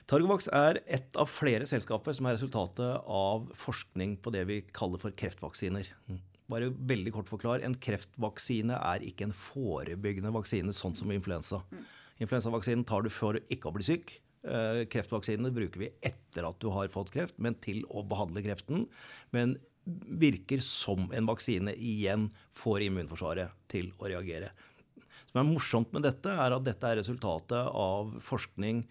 Targovax 0.10 0.48
er 0.56 0.80
et 0.86 1.20
av 1.20 1.30
flere 1.30 1.68
selskaper 1.70 2.16
som 2.18 2.30
er 2.30 2.38
resultatet 2.38 3.04
av 3.04 3.50
forskning 3.60 4.16
på 4.24 4.34
det 4.34 4.46
vi 4.50 4.62
kaller 4.74 5.02
for 5.02 5.14
kreftvaksiner. 5.20 5.92
Mm. 6.08 6.22
Bare 6.48 6.72
veldig 6.72 7.12
kort 7.12 7.30
forklar, 7.30 7.60
En 7.62 7.76
kreftvaksine 7.76 8.80
er 8.80 9.04
ikke 9.04 9.28
en 9.28 9.36
forebyggende 9.36 10.32
vaksine, 10.32 10.74
sånn 10.74 10.96
som 10.96 11.12
influensa. 11.12 11.60
Mm. 11.70 11.84
Influensavaksinen 12.24 12.88
tar 12.88 13.04
du 13.04 13.12
for 13.14 13.38
ikke 13.52 13.70
å 13.70 13.76
bli 13.76 13.86
syk. 13.86 14.16
Eh, 14.48 14.86
kreftvaksinene 14.90 15.52
bruker 15.54 15.82
vi 15.82 15.92
etter 16.06 16.48
at 16.48 16.60
du 16.64 16.70
har 16.72 16.88
fått 16.94 17.12
kreft, 17.14 17.36
men 17.38 17.58
til 17.62 17.84
å 17.92 18.06
behandle 18.08 18.42
kreften. 18.46 18.88
Men 19.36 19.58
virker 20.08 20.62
som 20.64 21.08
en 21.14 21.30
vaksine, 21.30 21.74
igjen 21.74 22.28
får 22.58 22.88
immunforsvaret 22.88 23.54
til 23.72 23.92
å 23.98 24.10
reagere. 24.10 24.52
Det 24.98 25.32
som 25.32 25.42
er 25.42 25.50
morsomt 25.50 25.94
med 25.96 26.06
dette, 26.08 26.32
er 26.32 26.56
at 26.56 26.66
dette 26.66 26.90
er 26.90 27.00
resultatet 27.02 27.72
av 27.72 28.14
forskning 28.24 28.84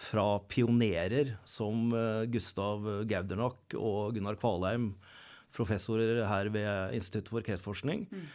fra 0.00 0.38
pionerer 0.48 1.34
som 1.44 1.90
eh, 1.92 2.26
Gustav 2.32 2.86
Gaudernack 3.10 3.74
og 3.76 4.14
Gunnar 4.16 4.38
Kvalheim, 4.40 4.92
professorer 5.54 6.22
her 6.30 6.48
ved 6.54 6.94
Instituttet 6.96 7.32
for 7.34 7.44
kreftforskning, 7.44 8.06
mm. 8.08 8.28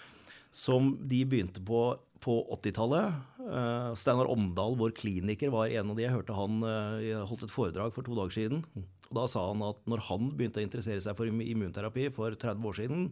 som 0.52 0.94
de 1.00 1.24
begynte 1.26 1.64
på 1.66 1.88
på 2.26 2.36
80-tallet. 2.58 3.14
Uh, 3.46 3.94
Steinar 3.98 4.30
Omdal, 4.32 4.78
vår 4.80 4.94
kliniker, 4.98 5.52
var 5.54 5.70
en 5.70 5.94
av 5.94 5.98
de. 5.98 6.06
Jeg 6.06 6.16
hørte 6.16 6.38
han 6.38 6.62
uh, 6.66 7.26
holdt 7.30 7.46
et 7.48 7.54
foredrag 7.54 7.96
for 7.96 8.06
to 8.06 8.18
dager 8.18 8.34
siden. 8.34 8.64
Og 8.76 9.18
Da 9.20 9.26
sa 9.32 9.48
han 9.52 9.64
at 9.66 9.82
når 9.90 10.06
han 10.10 10.32
begynte 10.34 10.62
å 10.62 10.66
interessere 10.66 11.04
seg 11.04 11.18
for 11.18 11.30
immunterapi 11.30 12.10
for 12.16 12.34
30 12.34 12.70
år 12.72 12.80
siden, 12.80 13.10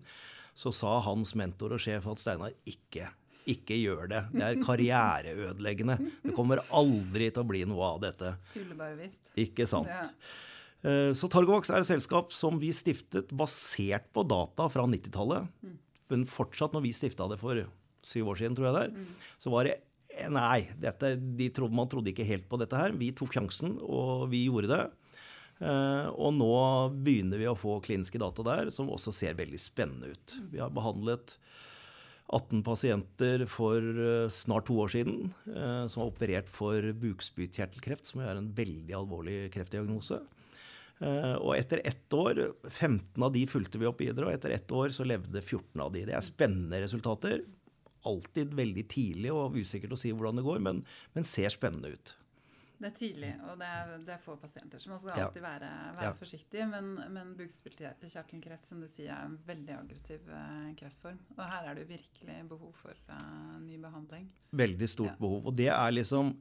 så 0.57 0.73
sa 0.73 0.99
hans 1.05 1.33
mentor 1.37 1.75
og 1.75 1.81
sjef 1.81 2.07
at 2.09 2.21
Steinar 2.21 2.55
ikke 2.69 3.09
ikke 3.49 3.75
gjør 3.75 4.07
det. 4.07 4.21
Det 4.31 4.43
er 4.45 4.61
karriereødeleggende. 4.63 5.97
Det 6.23 6.31
kommer 6.35 6.61
aldri 6.71 7.27
til 7.27 7.43
å 7.43 7.49
bli 7.49 7.63
noe 7.67 7.89
av 7.95 8.01
dette. 8.03 8.33
Skulle 8.45 8.77
bare 8.79 8.95
visst. 8.95 9.31
Ikke 9.39 9.67
sant. 9.67 9.91
Ja. 9.91 10.05
Eh, 10.83 11.11
så 11.15 11.29
Targovax 11.31 11.71
er 11.71 11.83
et 11.83 11.89
selskap 11.89 12.33
som 12.35 12.59
vi 12.61 12.73
stiftet 12.75 13.31
basert 13.35 14.09
på 14.15 14.25
data 14.27 14.67
fra 14.71 14.85
90-tallet. 14.89 15.47
Mm. 15.63 15.79
Men 16.13 16.27
fortsatt, 16.29 16.75
når 16.75 16.85
vi 16.87 16.93
stifta 16.95 17.27
det 17.31 17.39
for 17.41 17.65
syv 18.03 18.33
år 18.33 18.41
siden, 18.41 18.55
tror 18.57 18.69
jeg 18.69 18.77
det 18.77 18.85
er, 18.87 18.95
mm. 18.95 19.27
så 19.43 19.53
var 19.53 19.67
det 19.67 19.77
Nei, 20.33 20.67
dette, 20.79 21.15
de 21.17 21.47
trodde, 21.53 21.75
man 21.75 21.89
trodde 21.89 22.11
ikke 22.11 22.27
helt 22.27 22.45
på 22.49 22.59
dette 22.61 22.77
her. 22.77 22.93
Vi 22.97 23.11
tok 23.17 23.33
sjansen, 23.33 23.79
og 23.81 24.27
vi 24.31 24.45
gjorde 24.45 24.69
det. 24.71 24.83
Eh, 25.63 26.07
og 26.11 26.33
nå 26.35 26.53
begynner 27.05 27.39
vi 27.39 27.47
å 27.47 27.57
få 27.57 27.77
kliniske 27.83 28.19
data 28.21 28.43
der 28.45 28.71
som 28.73 28.91
også 28.91 29.13
ser 29.15 29.37
veldig 29.39 29.59
spennende 29.61 30.11
ut. 30.13 30.35
Vi 30.51 30.59
har 30.61 30.73
behandlet 30.73 31.37
18 32.33 32.63
pasienter 32.65 33.45
for 33.51 33.79
eh, 33.79 34.27
snart 34.33 34.67
to 34.69 34.79
år 34.83 34.93
siden 34.95 35.29
eh, 35.53 35.85
som 35.87 36.03
har 36.03 36.11
operert 36.11 36.51
for 36.51 36.89
bukspyttkjertelkreft, 37.03 38.09
som 38.09 38.23
er 38.25 38.35
en 38.35 38.51
veldig 38.55 38.97
alvorlig 39.03 39.37
kreftdiagnose. 39.55 40.21
Og 41.03 41.49
etter 41.57 41.81
ett 41.83 42.13
år 42.15 42.37
15 42.69 43.23
av 43.25 43.31
de 43.33 43.41
fulgte 43.49 43.79
vi 43.81 43.87
opp 43.89 43.99
videre, 43.99 44.29
og 44.29 44.37
etter 44.37 44.53
ett 44.55 44.69
år 44.71 44.93
så 44.93 45.03
levde 45.03 45.41
14 45.41 45.81
av 45.83 45.89
de. 45.91 46.05
Det 46.07 46.13
er 46.15 46.23
spennende 46.23 46.79
resultater. 46.79 47.41
Alltid 48.09 48.53
veldig 48.57 48.83
tidlig 48.91 49.31
og 49.31 49.55
usikkert 49.55 49.95
å 49.95 49.99
si 49.99 50.11
hvordan 50.11 50.41
det 50.41 50.45
går, 50.47 50.59
men, 50.65 50.83
men 51.15 51.27
ser 51.27 51.53
spennende 51.53 51.93
ut. 51.95 52.15
Det 52.83 52.89
er 52.89 52.95
tidlig, 52.97 53.29
og 53.47 53.59
det 53.61 53.67
er, 53.69 53.91
det 54.03 54.11
er 54.11 54.19
få 54.19 54.33
pasienter. 54.35 54.81
Så 54.81 54.89
man 54.91 54.99
skal 54.99 55.13
alltid 55.15 55.39
ja. 55.39 55.49
være, 55.53 55.67
være 55.95 56.07
ja. 56.09 56.15
forsiktig. 56.19 56.65
Men, 56.67 56.89
men 57.15 57.29
bukspyttkjertelkreft 57.39 58.67
som 58.67 58.81
du 58.83 58.89
sier, 58.91 59.13
er 59.13 59.29
en 59.29 59.37
veldig 59.47 59.75
aggressiv 59.77 60.25
uh, 60.27 60.67
kreftform. 60.79 61.21
Og 61.37 61.43
her 61.47 61.69
er 61.69 61.79
det 61.79 61.85
virkelig 61.87 62.35
behov 62.49 62.73
for 62.75 62.97
uh, 63.07 63.55
ny 63.63 63.77
behandling. 63.79 64.27
Veldig 64.51 64.89
stort 64.91 65.13
ja. 65.13 65.19
behov. 65.21 65.47
Og 65.47 65.55
det 65.55 65.69
er 65.71 65.95
liksom 65.95 66.33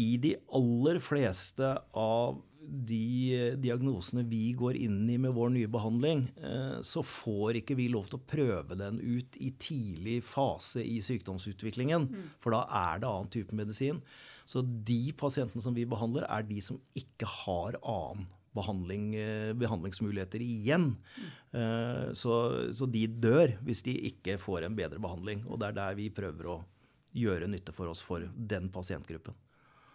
i 0.00 0.16
de 0.18 0.34
aller 0.52 0.98
fleste 1.02 1.70
av 1.94 2.42
de 2.64 3.54
diagnosene 3.60 4.24
vi 4.28 4.52
går 4.56 4.76
inn 4.80 5.02
i 5.10 5.18
med 5.20 5.34
vår 5.36 5.50
nye 5.54 5.70
behandling, 5.70 6.24
uh, 6.44 6.80
så 6.82 7.04
får 7.04 7.60
ikke 7.60 7.76
vi 7.78 7.90
lov 7.92 8.08
til 8.08 8.20
å 8.20 8.28
prøve 8.28 8.78
den 8.78 9.00
ut 9.00 9.36
i 9.42 9.52
tidlig 9.60 10.20
fase 10.26 10.84
i 10.84 11.00
sykdomsutviklingen. 11.04 12.08
Mm. 12.08 12.30
For 12.42 12.56
da 12.56 12.64
er 12.64 13.02
det 13.02 13.10
annen 13.10 13.32
type 13.32 13.56
medisin. 13.56 14.00
Så 14.48 14.64
de 14.64 15.12
pasientene 15.16 15.62
som 15.64 15.76
vi 15.76 15.86
behandler, 15.88 16.26
er 16.28 16.46
de 16.48 16.60
som 16.64 16.80
ikke 16.96 17.28
har 17.44 17.78
annen 17.80 18.26
behandling, 18.54 19.06
eh, 19.18 19.52
behandlingsmuligheter 19.58 20.42
igjen. 20.44 20.92
Mm. 20.94 22.12
Så, 22.14 22.34
så, 22.74 22.86
de 22.90 23.06
dør 23.06 23.56
hvis 23.66 23.82
de 23.86 23.92
ikke 24.10 24.36
får 24.38 24.66
en 24.66 24.76
bedre 24.78 25.00
behandling. 25.02 25.42
Og 25.48 25.58
det 25.58 25.68
er 25.68 25.76
der 25.78 25.96
vi 25.98 26.06
prøver 26.14 26.50
å 26.52 26.60
gjøre 27.14 27.48
nytte 27.50 27.74
for 27.74 27.90
oss 27.90 28.02
for 28.02 28.22
den 28.34 28.68
pasientgruppen. 28.74 29.34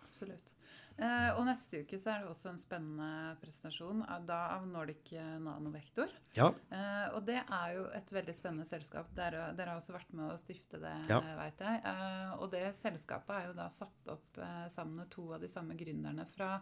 Absolutt. 0.09 0.53
Eh, 0.99 1.29
og 1.37 1.45
neste 1.47 1.79
uke 1.85 1.95
så 2.01 2.11
er 2.11 2.23
det 2.23 2.31
også 2.31 2.49
en 2.51 2.59
spennende 2.59 3.35
presentasjon 3.39 4.01
av, 4.03 4.25
da 4.27 4.39
av 4.57 4.65
Nordic 4.67 5.13
Nanovektor. 5.39 6.11
Ja. 6.35 6.49
Eh, 6.75 7.05
og 7.15 7.23
det 7.29 7.37
er 7.39 7.75
jo 7.77 7.85
et 7.95 8.11
veldig 8.11 8.35
spennende 8.35 8.67
selskap. 8.67 9.13
Dere, 9.15 9.45
dere 9.55 9.71
har 9.75 9.79
også 9.79 9.95
vært 9.95 10.11
med 10.17 10.33
å 10.33 10.39
stifte 10.39 10.81
det, 10.81 10.95
ja. 11.11 11.21
veit 11.39 11.63
jeg. 11.63 11.79
Eh, 11.93 12.33
og 12.35 12.49
det 12.51 12.65
selskapet 12.75 13.35
er 13.37 13.47
jo 13.47 13.55
da 13.61 13.69
satt 13.71 14.11
opp 14.11 14.41
eh, 14.43 14.65
sammen 14.73 14.99
med 15.03 15.11
to 15.13 15.29
av 15.37 15.45
de 15.45 15.51
samme 15.51 15.77
gründerne 15.79 16.27
fra 16.33 16.57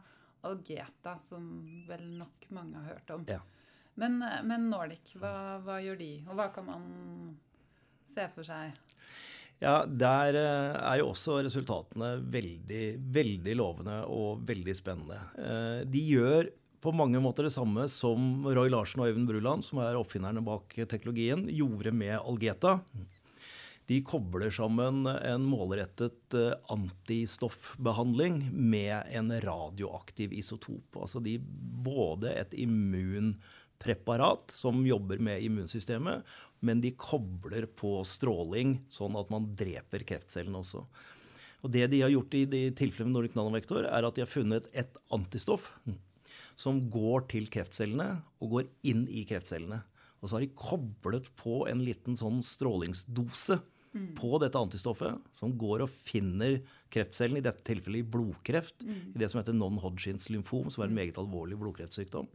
Algeta, 0.46 1.18
som 1.26 1.50
vel 1.88 2.06
nok 2.20 2.50
mange 2.54 2.84
har 2.84 2.94
hørt 2.94 3.16
om. 3.16 3.26
Ja. 3.32 3.42
Men, 3.98 4.20
men 4.46 4.70
Nordic, 4.70 5.16
hva, 5.18 5.58
hva, 5.66 5.80
gjør 5.82 5.98
de, 5.98 6.12
og 6.28 6.38
hva 6.38 6.52
kan 6.54 6.68
man 6.68 6.84
se 8.06 8.28
for 8.36 8.46
seg? 8.46 8.78
Ja, 9.64 9.82
Der 9.90 10.38
eh, 10.38 10.78
er 10.78 11.02
jo 11.02 11.12
også 11.12 11.40
resultatene 11.42 12.18
veldig, 12.22 12.86
veldig 13.14 13.58
lovende 13.58 14.00
og 14.14 14.44
veldig 14.48 14.76
spennende. 14.78 15.18
Eh, 15.42 15.84
de 15.90 16.04
gjør 16.14 16.52
på 16.84 16.94
mange 16.94 17.20
måter 17.24 17.48
det 17.48 17.56
samme 17.56 17.88
som 17.90 18.46
Roy 18.46 18.70
Larsen 18.70 19.02
og 19.02 19.10
Øyvind 19.10 19.30
Bruland, 19.32 19.66
som 19.66 19.82
er 19.82 19.98
oppfinnerne 19.98 20.44
bak 20.46 20.78
teknologien, 20.86 21.48
gjorde 21.50 21.92
med 21.96 22.20
Algeta. 22.20 22.78
De 23.88 24.02
kobler 24.04 24.52
sammen 24.52 25.08
en 25.08 25.46
målrettet 25.48 26.36
eh, 26.36 26.54
antistoffbehandling 26.74 28.42
med 28.52 29.14
en 29.16 29.32
radioaktiv 29.42 30.34
isotop. 30.36 31.00
Altså 31.02 31.24
de, 31.24 31.38
både 31.88 32.34
et 32.36 32.54
immunpreparat 32.68 34.52
som 34.52 34.84
jobber 34.86 35.24
med 35.24 35.42
immunsystemet, 35.48 36.28
men 36.66 36.82
de 36.82 36.94
kobler 36.98 37.68
på 37.78 38.00
stråling, 38.08 38.78
sånn 38.90 39.18
at 39.20 39.30
man 39.34 39.50
dreper 39.58 40.06
kreftcellene 40.08 40.62
også. 40.64 40.84
Og 41.66 41.72
Det 41.74 41.88
de 41.92 42.02
har 42.04 42.14
gjort 42.14 42.36
i 42.38 42.46
de 42.50 42.64
tilfellene 42.78 43.12
med 43.12 43.18
Nordic 43.18 43.38
Nanovektor, 43.38 43.88
er 43.90 44.06
at 44.06 44.16
de 44.16 44.24
har 44.24 44.30
funnet 44.30 44.70
et 44.78 45.00
antistoff 45.14 45.72
som 46.58 46.80
går 46.92 47.28
til 47.34 47.50
kreftcellene 47.54 48.10
og 48.42 48.54
går 48.56 48.70
inn 48.90 49.06
i 49.10 49.24
kreftcellene. 49.30 49.82
Og 50.22 50.30
så 50.30 50.38
har 50.38 50.46
de 50.46 50.54
koblet 50.58 51.30
på 51.38 51.62
en 51.70 51.84
liten 51.86 52.18
sånn 52.18 52.40
strålingsdose 52.46 53.60
mm. 53.94 54.08
på 54.18 54.40
dette 54.42 54.58
antistoffet, 54.58 55.22
som 55.38 55.54
går 55.60 55.86
og 55.86 55.94
finner 55.94 56.60
kreftcellen, 56.94 57.38
i 57.38 57.46
dette 57.46 57.66
tilfellet 57.68 58.02
i 58.02 58.10
blodkreft, 58.16 58.86
mm. 58.86 59.14
i 59.14 59.22
det 59.22 59.30
som 59.30 59.42
heter 59.42 59.58
non-Hodgins 59.58 60.32
lymfom, 60.34 60.72
som 60.74 60.84
er 60.84 60.90
en 60.90 60.98
meget 60.98 61.20
alvorlig 61.22 61.60
blodkreftsykdom. 61.62 62.30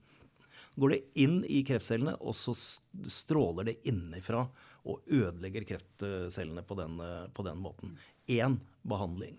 Går 0.75 0.95
det 0.95 1.01
inn 1.21 1.41
i 1.45 1.61
kreftcellene, 1.69 2.15
og 2.21 2.37
så 2.37 2.55
stråler 2.57 3.69
det 3.69 3.81
innenfra 3.89 4.47
og 4.89 5.03
ødelegger 5.07 5.67
kreftcellene 5.69 6.65
på 6.67 6.77
den, 6.79 7.01
på 7.35 7.45
den 7.47 7.61
måten. 7.63 7.97
Én 8.27 8.57
behandling. 8.83 9.37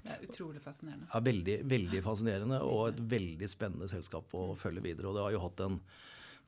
Det 0.00 0.14
er 0.14 0.22
utrolig 0.24 0.62
fascinerende. 0.64 1.08
Ja, 1.12 1.20
veldig, 1.24 1.56
veldig 1.68 2.00
fascinerende, 2.04 2.60
og 2.64 2.86
et 2.88 3.02
veldig 3.12 3.48
spennende 3.52 3.88
selskap 3.90 4.32
å 4.36 4.54
følge 4.58 4.84
videre. 4.84 5.10
Og 5.10 5.18
det 5.18 5.26
har 5.26 5.34
jo 5.36 5.42
hatt 5.44 5.62
en 5.66 5.76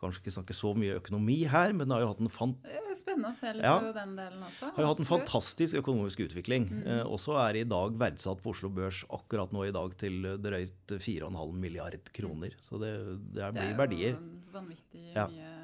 kanskje 0.03 0.23
ikke 0.23 0.35
snakke 0.35 0.57
så 0.57 0.73
mye 0.79 0.99
økonomi 0.99 1.39
her, 1.51 1.75
men 1.77 1.95
har 1.95 2.03
jo 2.05 2.11
hatt 2.13 2.23
en 2.25 2.33
fant 2.33 2.71
Spennende 2.93 3.31
å 3.33 3.35
se 3.35 3.51
litt 3.57 3.65
ja, 3.65 3.79
på 3.81 3.93
den 3.97 4.13
delen 4.19 4.43
også. 4.45 4.69
Har 4.77 4.85
jo 4.85 4.89
hatt 4.91 5.01
en 5.03 5.09
fantastisk 5.09 5.79
økonomisk 5.81 6.21
utvikling. 6.27 6.69
Mm. 6.69 6.83
Eh, 6.85 7.03
også 7.09 7.39
er 7.41 7.63
i 7.63 7.65
dag 7.67 7.97
verdsatt 7.99 8.43
på 8.45 8.53
Oslo 8.53 8.69
Børs 8.75 9.01
akkurat 9.09 9.55
nå 9.57 9.65
i 9.67 9.73
dag 9.75 9.97
til 9.99 10.29
drøyt 10.45 10.93
4,5 10.93 11.57
milliard 11.65 12.13
kroner. 12.15 12.55
Så 12.63 12.79
det, 12.83 12.93
det 13.33 13.49
blir. 13.57 13.73
Det 13.81 13.99
er 14.13 14.13
jo 14.13 14.53
vanvittig 14.53 15.07
ja. 15.17 15.27
mye. 15.33 15.55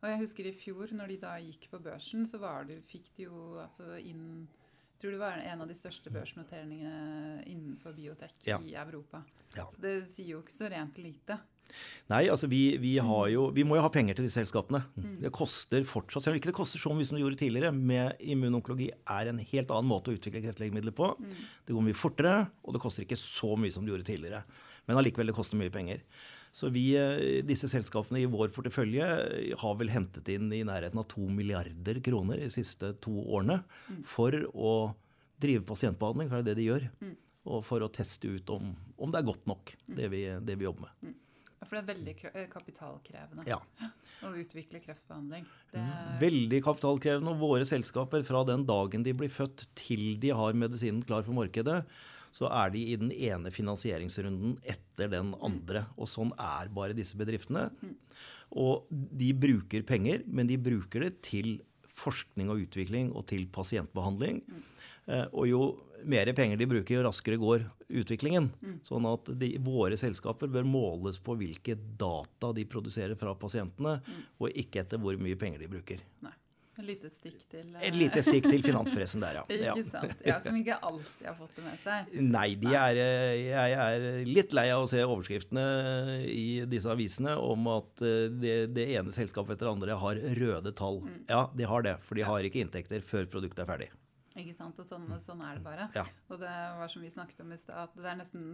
Og 0.00 0.08
jeg 0.08 0.20
husker 0.22 0.48
i 0.48 0.54
fjor, 0.56 0.94
når 0.96 1.12
de 1.12 1.18
da 1.20 1.34
gikk 1.44 1.68
på 1.72 1.82
børsen, 1.84 2.24
så 2.28 2.40
det, 2.68 2.80
fikk 2.88 3.12
de 3.18 3.28
jo 3.28 3.60
altså 3.60 3.98
inn 4.00 4.48
tror 5.00 5.14
det 5.16 5.20
var 5.22 5.40
en 5.40 5.64
av 5.64 5.70
de 5.70 5.76
største 5.76 6.12
børsnoteringene 6.12 7.44
innenfor 7.48 7.94
biotek 7.96 8.34
ja. 8.48 8.58
i 8.62 8.74
Europa. 8.78 9.22
Ja. 9.56 9.66
Så 9.70 9.82
det 9.82 9.94
sier 10.12 10.36
jo 10.36 10.42
ikke 10.44 10.54
så 10.54 10.68
rent 10.70 11.00
lite. 11.00 11.38
Nei, 12.10 12.24
altså 12.32 12.48
vi, 12.50 12.74
vi, 12.82 12.96
jo, 12.98 13.44
vi, 13.54 13.64
må 13.66 13.76
jo 13.78 13.84
ha 13.84 13.90
penger 13.92 14.18
til 14.18 14.26
disse 14.26 14.40
selskapene. 14.40 14.82
Mm. 14.96 15.20
Det 15.22 15.30
koster 15.34 15.86
fortsatt, 15.86 16.24
Selv 16.24 16.34
om 16.34 16.40
ikke 16.40 16.50
det 16.50 16.56
koster 16.58 16.82
så 16.82 16.92
mye 16.96 17.06
som 17.06 17.16
det 17.16 17.22
gjorde 17.22 17.38
tidligere, 17.42 17.70
med 17.74 18.18
immunonkologi 18.20 18.90
er 18.90 19.30
en 19.30 19.38
helt 19.52 19.70
annen 19.70 19.90
måte 19.90 20.10
å 20.10 20.16
utvikle 20.16 20.42
kreftlegemidler 20.46 20.96
på. 20.96 21.12
Mm. 21.20 21.38
Det 21.68 21.76
går 21.76 21.86
mye 21.86 21.98
fortere, 21.98 22.34
og 22.64 22.76
det 22.76 22.82
koster 22.82 23.06
ikke 23.06 23.20
så 23.20 23.54
mye 23.60 23.74
som 23.74 23.86
det 23.86 23.94
gjorde 23.94 24.08
tidligere. 24.10 24.42
Men 24.88 24.98
allikevel, 24.98 25.30
det 25.30 25.36
koster 25.36 25.60
mye 25.60 25.72
penger. 25.74 26.02
Så 26.52 26.70
vi, 26.74 26.96
eh, 26.98 27.40
disse 27.46 27.70
selskapene 27.70 28.22
i 28.22 28.28
vår 28.30 28.50
portefølje 28.54 29.06
har 29.60 29.78
vel 29.78 29.92
hentet 29.94 30.28
inn 30.34 30.50
i 30.52 30.64
nærheten 30.66 30.98
av 30.98 31.06
to 31.10 31.22
milliarder 31.30 32.00
kroner 32.02 32.42
de 32.42 32.50
siste 32.50 32.92
to 33.04 33.14
årene 33.22 33.60
mm. 33.62 34.02
for 34.08 34.34
å 34.50 34.74
drive 35.40 35.64
pasientbehandling, 35.68 36.28
for 36.28 36.40
det 36.40 36.42
er 36.42 36.50
det 36.50 36.60
de 36.60 36.68
gjør. 36.68 36.86
Mm. 37.00 37.16
Og 37.50 37.64
for 37.64 37.82
å 37.82 37.88
teste 37.92 38.28
ut 38.28 38.50
om, 38.52 38.74
om 39.00 39.12
det 39.12 39.22
er 39.22 39.30
godt 39.30 39.46
nok, 39.48 39.74
mm. 39.86 39.96
det 39.96 40.10
vi, 40.12 40.24
det 40.44 40.58
vi 40.60 40.66
jobber 40.66 40.90
med. 40.90 41.18
For 41.70 41.76
det 41.76 41.80
er 41.84 41.88
veldig 41.92 42.12
eh, 42.32 42.46
kapitalkrevende 42.50 43.44
ja. 43.46 43.58
å 44.26 44.30
utvikle 44.40 44.80
kreftbehandling. 44.82 45.44
Det 45.70 45.82
veldig 46.18 46.60
kapitalkrevende. 46.66 47.34
Og 47.34 47.44
våre 47.44 47.66
selskaper, 47.68 48.24
fra 48.26 48.42
den 48.48 48.64
dagen 48.66 49.04
de 49.06 49.14
blir 49.14 49.30
født 49.30 49.68
til 49.78 50.16
de 50.20 50.32
har 50.34 50.56
medisinen 50.58 51.04
klar 51.06 51.22
for 51.26 51.36
markedet, 51.36 51.84
så 52.34 52.50
er 52.50 52.72
de 52.74 52.82
i 52.92 52.98
den 53.00 53.10
ene 53.12 53.52
finansieringsrunden 53.54 54.58
etter 54.62 55.10
den 55.12 55.32
andre. 55.42 55.84
Og 55.98 56.10
sånn 56.10 56.32
er 56.38 56.70
bare 56.74 56.96
disse 56.96 57.18
bedriftene. 57.18 57.68
Og 58.50 58.86
de 58.90 59.32
bruker 59.34 59.84
penger, 59.86 60.24
men 60.26 60.50
de 60.50 60.58
bruker 60.60 61.06
det 61.06 61.16
til 61.26 61.58
forskning 62.00 62.50
og 62.52 62.64
utvikling 62.64 63.10
og 63.12 63.26
til 63.30 63.46
pasientbehandling. 63.52 64.42
Eh, 65.10 65.26
og 65.32 65.48
jo 65.50 65.62
mer 66.08 66.30
penger 66.36 66.58
de 66.60 66.68
bruker, 66.70 66.96
jo 66.96 67.04
raskere 67.04 67.38
går 67.40 67.64
utviklingen. 68.00 68.48
Mm. 68.62 68.76
Sånn 68.86 69.08
at 69.10 69.32
de, 69.40 69.52
våre 69.64 69.98
selskaper 70.00 70.50
bør 70.52 70.68
måles 70.68 71.20
på 71.22 71.36
hvilke 71.40 71.76
data 71.76 72.52
de 72.56 72.66
produserer 72.68 73.18
fra 73.20 73.34
pasientene, 73.38 73.98
mm. 74.00 74.22
og 74.40 74.62
ikke 74.62 74.84
etter 74.84 75.02
hvor 75.02 75.18
mye 75.20 75.38
penger 75.40 75.64
de 75.64 75.70
bruker. 75.72 76.04
Nei. 76.24 76.34
Et 76.80 76.86
lite 76.88 77.10
stikk 77.12 77.42
til 77.52 77.74
Et 77.84 77.96
lite 77.96 78.22
stikk 78.24 78.48
til 78.48 78.64
finanspressen 78.64 79.24
der, 79.24 79.40
ja. 79.40 79.44
ikke 79.74 79.86
sant. 79.88 80.24
Ja, 80.26 80.38
Som 80.44 80.56
ikke 80.60 80.78
alltid 80.90 81.28
har 81.28 81.36
fått 81.38 81.58
det 81.58 81.64
med 81.66 81.78
seg. 81.84 82.12
Nei, 82.24 82.46
de 82.60 82.72
er, 82.72 83.00
eh, 83.04 83.36
jeg 83.50 83.78
er 83.84 84.06
litt 84.28 84.56
lei 84.56 84.66
av 84.72 84.86
å 84.86 84.90
se 84.90 85.02
overskriftene 85.04 85.64
i 86.30 86.64
disse 86.70 86.90
avisene 86.90 87.36
om 87.40 87.68
at 87.76 88.04
eh, 88.06 88.28
det, 88.32 88.58
det 88.76 88.88
ene 88.96 89.14
selskapet 89.14 89.58
etter 89.58 89.68
det 89.68 89.74
andre 89.76 89.98
har 90.00 90.22
røde 90.40 90.74
tall. 90.76 91.02
Mm. 91.04 91.24
Ja, 91.28 91.44
de 91.54 91.68
har 91.68 91.86
det, 91.86 91.98
for 92.06 92.18
de 92.18 92.26
har 92.26 92.46
ikke 92.46 92.64
inntekter 92.64 93.04
før 93.04 93.28
produktet 93.30 93.64
er 93.66 93.70
ferdig. 93.74 93.90
Ikke 94.40 94.56
sant? 94.56 94.78
Og 94.80 94.86
sånn, 94.86 95.06
sånn 95.22 95.42
er 95.46 95.58
det 95.58 95.64
bare. 95.64 95.86
Ja. 95.96 96.04
Og 96.30 96.40
det 96.42 96.50
var 96.80 96.90
som 96.92 97.04
vi 97.04 97.12
snakket 97.12 97.42
om 97.44 97.54
i 97.54 97.60
stad, 97.60 97.88
at 97.88 97.96
det 97.98 98.10
er 98.10 98.18
nesten, 98.18 98.44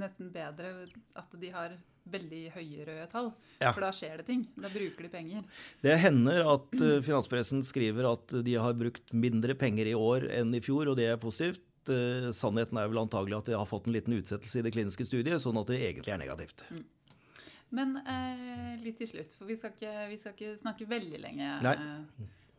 nesten, 0.00 0.30
bedre 0.34 0.72
at 1.18 1.34
de 1.40 1.50
har 1.54 1.76
veldig 2.12 2.42
høye 2.56 2.86
røde 2.88 3.08
tall. 3.12 3.32
Ja. 3.62 3.70
For 3.70 3.84
da 3.84 3.92
skjer 3.94 4.22
det 4.22 4.28
ting. 4.30 4.46
Da 4.58 4.70
bruker 4.72 5.06
de 5.06 5.12
penger. 5.12 5.44
Det 5.84 5.98
hender 6.02 6.46
at 6.54 6.80
uh, 6.80 6.96
finanspressen 7.04 7.62
skriver 7.66 8.10
at 8.10 8.34
de 8.42 8.56
har 8.58 8.74
brukt 8.78 9.14
mindre 9.14 9.54
penger 9.58 9.92
i 9.92 9.98
år 9.98 10.26
enn 10.40 10.50
i 10.56 10.62
fjor, 10.64 10.90
og 10.90 10.98
det 10.98 11.12
er 11.12 11.22
positivt. 11.22 11.62
Uh, 11.88 12.30
sannheten 12.34 12.78
er 12.78 12.90
vel 12.90 13.02
antagelig 13.02 13.38
at 13.38 13.52
de 13.52 13.58
har 13.58 13.70
fått 13.70 13.86
en 13.86 13.94
liten 13.94 14.18
utsettelse 14.18 14.60
i 14.60 14.66
det 14.66 14.74
kliniske 14.74 15.06
studiet, 15.06 15.42
sånn 15.42 15.60
at 15.62 15.70
det 15.70 15.82
egentlig 15.86 16.14
er 16.14 16.20
negativt. 16.24 16.66
Mm. 16.74 16.84
Men 17.72 17.96
eh, 18.04 18.72
litt 18.84 18.98
til 19.00 19.08
slutt, 19.08 19.32
for 19.38 19.48
vi 19.48 19.56
skal 19.56 19.72
ikke, 19.72 19.92
vi 20.10 20.18
skal 20.20 20.34
ikke 20.36 20.54
snakke 20.60 20.86
veldig 20.90 21.20
lenge. 21.22 21.52
Nei. 21.64 21.76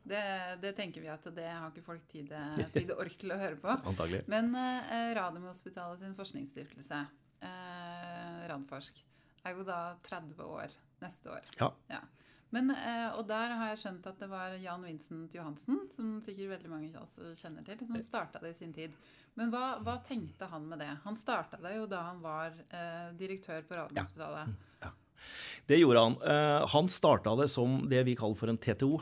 Det, 0.04 0.24
det, 0.62 0.74
tenker 0.76 1.04
vi 1.04 1.12
at 1.12 1.28
det 1.36 1.48
har 1.48 1.70
ikke 1.72 1.86
folk 1.86 2.08
tid, 2.12 2.32
tid 2.76 2.92
og 2.92 3.06
ork 3.06 3.16
til 3.20 3.32
å 3.32 3.40
høre 3.40 3.60
på. 3.62 3.76
Antagelig. 3.92 4.24
Men 4.32 4.52
eh, 4.60 5.14
Radiumhospitalet 5.16 6.04
sin 6.04 6.18
forskningsstiftelse, 6.18 7.00
eh, 7.48 8.42
Radforsk, 8.52 9.00
er 9.44 9.56
jo 9.56 9.64
da 9.68 9.80
30 10.04 10.44
år 10.44 10.76
neste 11.04 11.32
år. 11.32 11.48
Ja. 11.60 11.72
ja. 11.92 12.04
Men, 12.54 12.70
eh, 12.70 13.10
og 13.18 13.26
der 13.26 13.56
har 13.58 13.72
jeg 13.72 13.82
skjønt 13.82 14.08
at 14.12 14.20
det 14.22 14.30
var 14.30 14.54
Jan 14.62 14.84
Vincent 14.86 15.34
Johansen, 15.34 15.88
som 15.94 16.20
sikkert 16.22 16.52
veldig 16.58 16.70
mange 16.70 16.92
også 17.00 17.32
kjenner 17.40 17.66
til, 17.66 17.82
som 17.88 17.98
starta 18.04 18.44
det 18.44 18.54
i 18.54 18.60
sin 18.60 18.76
tid. 18.76 18.94
Men 19.40 19.50
hva, 19.50 19.80
hva, 19.82 19.98
tenkte 20.06 20.46
han 20.52 20.68
med 20.70 20.84
det? 20.84 20.92
Han 21.08 21.18
starta 21.18 21.58
det 21.64 21.74
jo 21.80 21.88
da 21.90 22.04
han 22.12 22.22
var 22.22 22.54
eh, 22.70 23.10
direktør 23.18 23.66
på 23.66 23.80
Radiumhospitalet. 23.80 24.54
Ja. 24.54 24.73
Det 25.70 25.78
gjorde 25.80 26.02
han. 26.04 26.16
Uh, 26.20 26.68
han 26.74 26.90
starta 26.92 27.36
det 27.40 27.48
som 27.52 27.78
det 27.90 28.02
vi 28.08 28.18
kaller 28.20 28.36
for 28.40 28.52
en 28.52 28.60
TTO. 28.60 28.98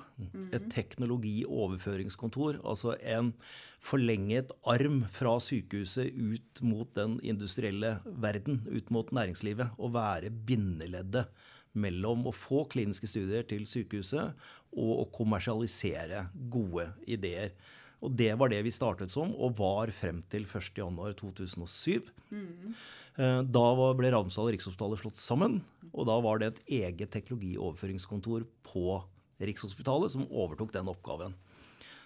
Et 0.53 0.67
teknologioverføringskontor. 0.73 2.59
Altså 2.61 2.93
en 3.01 3.33
forlenget 3.81 4.53
arm 4.69 5.01
fra 5.09 5.39
sykehuset 5.41 6.13
ut 6.13 6.61
mot 6.61 6.91
den 6.97 7.17
industrielle 7.25 7.95
verden, 8.05 8.61
ut 8.69 8.93
mot 8.93 9.09
næringslivet. 9.15 9.73
Å 9.81 9.93
være 9.93 10.29
bindeleddet 10.29 11.31
mellom 11.71 12.27
å 12.27 12.35
få 12.35 12.65
kliniske 12.71 13.07
studier 13.07 13.45
til 13.47 13.63
sykehuset 13.69 14.33
og 14.71 14.91
å 15.03 15.05
kommersialisere 15.15 16.27
gode 16.51 16.89
ideer. 17.09 17.55
Og 18.01 18.13
det 18.17 18.31
var 18.39 18.49
det 18.49 18.63
vi 18.65 18.73
startet 18.73 19.13
som, 19.13 19.31
og 19.37 19.59
var 19.59 19.91
frem 19.93 20.23
til 20.31 20.47
1.1.2007. 20.49 22.09
Mm. 22.33 22.73
Eh, 23.19 23.41
da 23.43 23.65
ble 23.97 24.11
Ravnsdal 24.13 24.47
og 24.47 24.53
Rikshospitalet 24.55 25.01
slått 25.01 25.19
sammen. 25.19 25.59
Og 25.91 26.07
da 26.07 26.15
var 26.23 26.39
det 26.39 26.51
et 26.51 26.61
eget 26.81 27.11
teknologioverføringskontor 27.11 28.45
på 28.69 29.01
Rikshospitalet 29.41 30.13
som 30.13 30.29
overtok 30.29 30.71
den 30.75 30.91
oppgaven. 30.91 31.35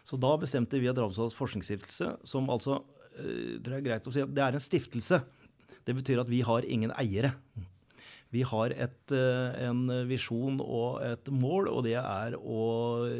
Så 0.05 0.17
da 0.21 0.33
bestemte 0.41 0.79
vi 0.81 0.89
at 0.89 0.97
Ravnsdals 0.97 1.37
forskningsstiftelse, 1.37 2.15
som 2.25 2.49
altså 2.53 2.79
eh, 3.19 3.61
det 3.61 3.77
er 3.77 3.85
greit 3.85 4.09
å 4.09 4.13
si, 4.13 4.25
det 4.25 4.43
er 4.43 4.57
en 4.57 4.63
stiftelse. 4.63 5.21
Det 5.85 5.93
betyr 5.93 6.23
at 6.23 6.31
vi 6.31 6.41
har 6.45 6.65
ingen 6.65 6.93
eiere. 6.97 7.35
Vi 8.33 8.41
har 8.43 8.73
et, 8.73 9.11
eh, 9.13 9.67
en 9.67 9.85
visjon 10.09 10.57
og 10.63 11.03
et 11.05 11.29
mål, 11.29 11.69
og 11.69 11.85
det 11.85 11.99
er 12.01 12.33
å 12.35 12.63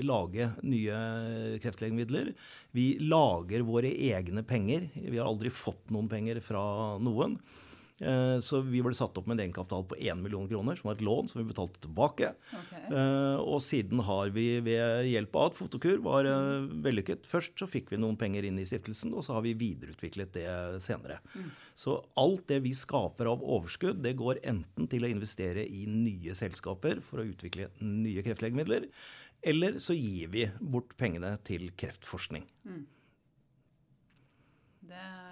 lage 0.02 0.50
nye 0.66 1.60
kreftlegemidler. 1.62 2.34
Vi 2.74 2.88
lager 3.06 3.64
våre 3.64 3.94
egne 3.94 4.42
penger. 4.44 4.90
Vi 4.98 5.22
har 5.22 5.30
aldri 5.30 5.54
fått 5.54 5.94
noen 5.94 6.10
penger 6.10 6.42
fra 6.44 6.66
noen. 6.98 7.38
Eh, 8.04 8.40
så 8.44 8.60
vi 8.60 8.82
ble 8.84 8.92
satt 8.96 9.16
opp 9.16 9.28
med 9.30 9.38
en 9.38 9.46
egenkapital 9.46 9.86
på 9.88 9.96
1 9.96 10.20
million 10.20 10.48
kroner, 10.50 10.76
som 10.76 10.90
var 10.90 10.98
et 10.98 11.04
lån 11.08 11.30
som 11.32 11.40
vi 11.40 11.48
betalte 11.48 11.80
tilbake. 11.80 12.34
Ok. 12.52 12.72
Eh, 12.92 13.38
Og 13.40 13.62
siden 13.64 14.02
har 14.04 14.34
vi 14.36 14.60
ved 14.66 15.08
hjelp 15.08 15.36
av 15.40 15.52
at 15.52 15.60
Fotokur 15.60 16.02
var 16.04 16.28
eh, 16.28 16.68
vellykket 16.84 17.28
først, 17.30 17.56
så 17.62 17.70
fikk 17.72 17.94
vi 17.94 18.02
noen 18.02 18.18
penger 18.20 18.48
inn 18.50 18.60
i 18.60 18.68
stiftelsen, 18.68 19.14
og 19.16 19.24
så 19.24 19.38
har 19.38 19.46
vi 19.46 19.56
videreutviklet 19.56 20.36
det 20.36 20.48
senere. 20.84 21.22
Så 21.76 22.02
alt 22.20 22.48
det 22.52 22.60
vi 22.66 22.74
skaper 22.76 23.32
av 23.32 23.44
overskudd, 23.44 24.04
det 24.04 24.18
går 24.20 24.44
enten 24.44 24.90
til 24.92 25.08
å 25.08 25.12
investere 25.12 25.64
i 25.64 25.86
nye 25.88 26.36
selskaper 26.36 27.00
for 27.06 27.24
å 27.24 27.30
utvikle 27.30 27.70
nye 27.80 28.26
kreftlegemidler, 28.26 28.90
eller 29.46 29.80
så 29.80 29.96
gir 29.96 30.28
vi 30.34 30.50
bort 30.60 30.98
pengene 31.00 31.36
til 31.48 31.70
kreftforskning. 31.78 32.44
Det, 34.86 34.92
det 34.92 35.25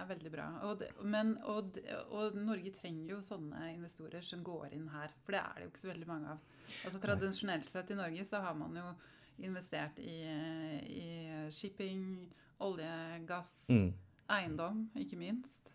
er 0.00 0.08
veldig 0.10 0.30
bra. 0.32 0.46
Og, 0.68 0.78
det, 0.80 0.88
men, 1.04 1.34
og, 1.48 1.78
og 2.16 2.34
Norge 2.36 2.72
trenger 2.76 3.14
jo 3.14 3.20
sånne 3.24 3.70
investorer 3.74 4.24
som 4.26 4.42
går 4.46 4.74
inn 4.76 4.88
her. 4.92 5.12
For 5.24 5.36
det 5.36 5.40
er 5.44 5.56
det 5.60 5.66
jo 5.66 5.72
ikke 5.72 5.82
så 5.84 5.90
veldig 5.92 6.08
mange 6.10 6.34
av. 6.34 6.44
Altså 6.84 7.00
Tradisjonelt 7.02 7.68
sett 7.70 7.90
i 7.94 7.98
Norge 7.98 8.26
så 8.28 8.40
har 8.44 8.54
man 8.58 8.76
jo 8.80 8.86
investert 9.46 9.98
i, 10.04 10.18
i 10.84 11.50
shipping, 11.54 12.02
olje, 12.60 12.92
gass, 13.28 13.54
Mm. 13.72 13.92
eiendom, 14.30 14.82
ikke 15.00 15.16
minst. 15.18 15.70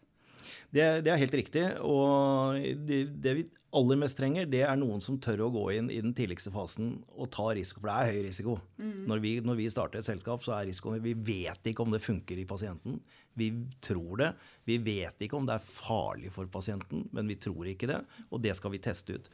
Det, 0.73 0.88
det 1.05 1.13
er 1.13 1.21
helt 1.21 1.38
riktig. 1.41 1.67
Og 1.86 2.58
det, 2.88 3.05
det 3.23 3.38
vi 3.39 3.45
aller 3.75 3.99
mest 3.99 4.17
trenger, 4.19 4.47
det 4.49 4.62
er 4.65 4.77
noen 4.79 5.01
som 5.03 5.17
tør 5.21 5.45
å 5.45 5.51
gå 5.53 5.63
inn 5.75 5.89
i 5.91 5.99
den 6.03 6.13
tidligste 6.15 6.51
fasen 6.53 6.93
og 7.15 7.29
ta 7.34 7.49
risiko. 7.55 7.81
For 7.81 7.89
det 7.89 7.95
er 7.95 8.13
høy 8.13 8.27
risiko. 8.27 8.55
Når, 8.79 9.21
vi, 9.23 9.34
når 9.45 9.60
vi 9.60 9.67
starter 9.71 9.99
et 9.99 10.08
selskap, 10.08 10.43
så 10.45 10.55
er 10.55 10.69
risikoen 10.69 11.03
Vi 11.03 11.15
vet 11.27 11.71
ikke 11.71 11.84
om 11.84 11.91
det 11.93 12.03
funker 12.03 12.39
i 12.39 12.47
pasienten. 12.47 13.01
Vi 13.36 13.49
tror 13.84 14.21
det. 14.21 14.29
Vi 14.67 14.77
vet 14.84 15.25
ikke 15.25 15.39
om 15.39 15.47
det 15.47 15.58
er 15.58 15.67
farlig 15.67 16.31
for 16.36 16.47
pasienten, 16.51 17.03
men 17.15 17.27
vi 17.31 17.38
tror 17.41 17.67
ikke 17.71 17.89
det. 17.91 17.99
Og 18.29 18.43
det 18.43 18.55
skal 18.58 18.73
vi 18.75 18.84
teste 18.84 19.17
ut. 19.17 19.29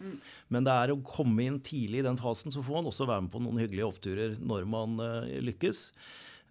Men 0.50 0.66
det 0.68 0.74
er 0.74 0.94
å 0.94 1.02
komme 1.06 1.46
inn 1.46 1.62
tidlig 1.62 2.02
i 2.02 2.08
den 2.10 2.20
fasen, 2.22 2.54
så 2.54 2.66
får 2.66 2.82
man 2.82 2.90
også 2.92 3.10
være 3.10 3.28
med 3.28 3.34
på 3.36 3.44
noen 3.46 3.62
hyggelige 3.62 3.92
oppturer 3.92 4.36
når 4.42 4.68
man 4.70 4.98
uh, 5.02 5.40
lykkes. 5.46 5.90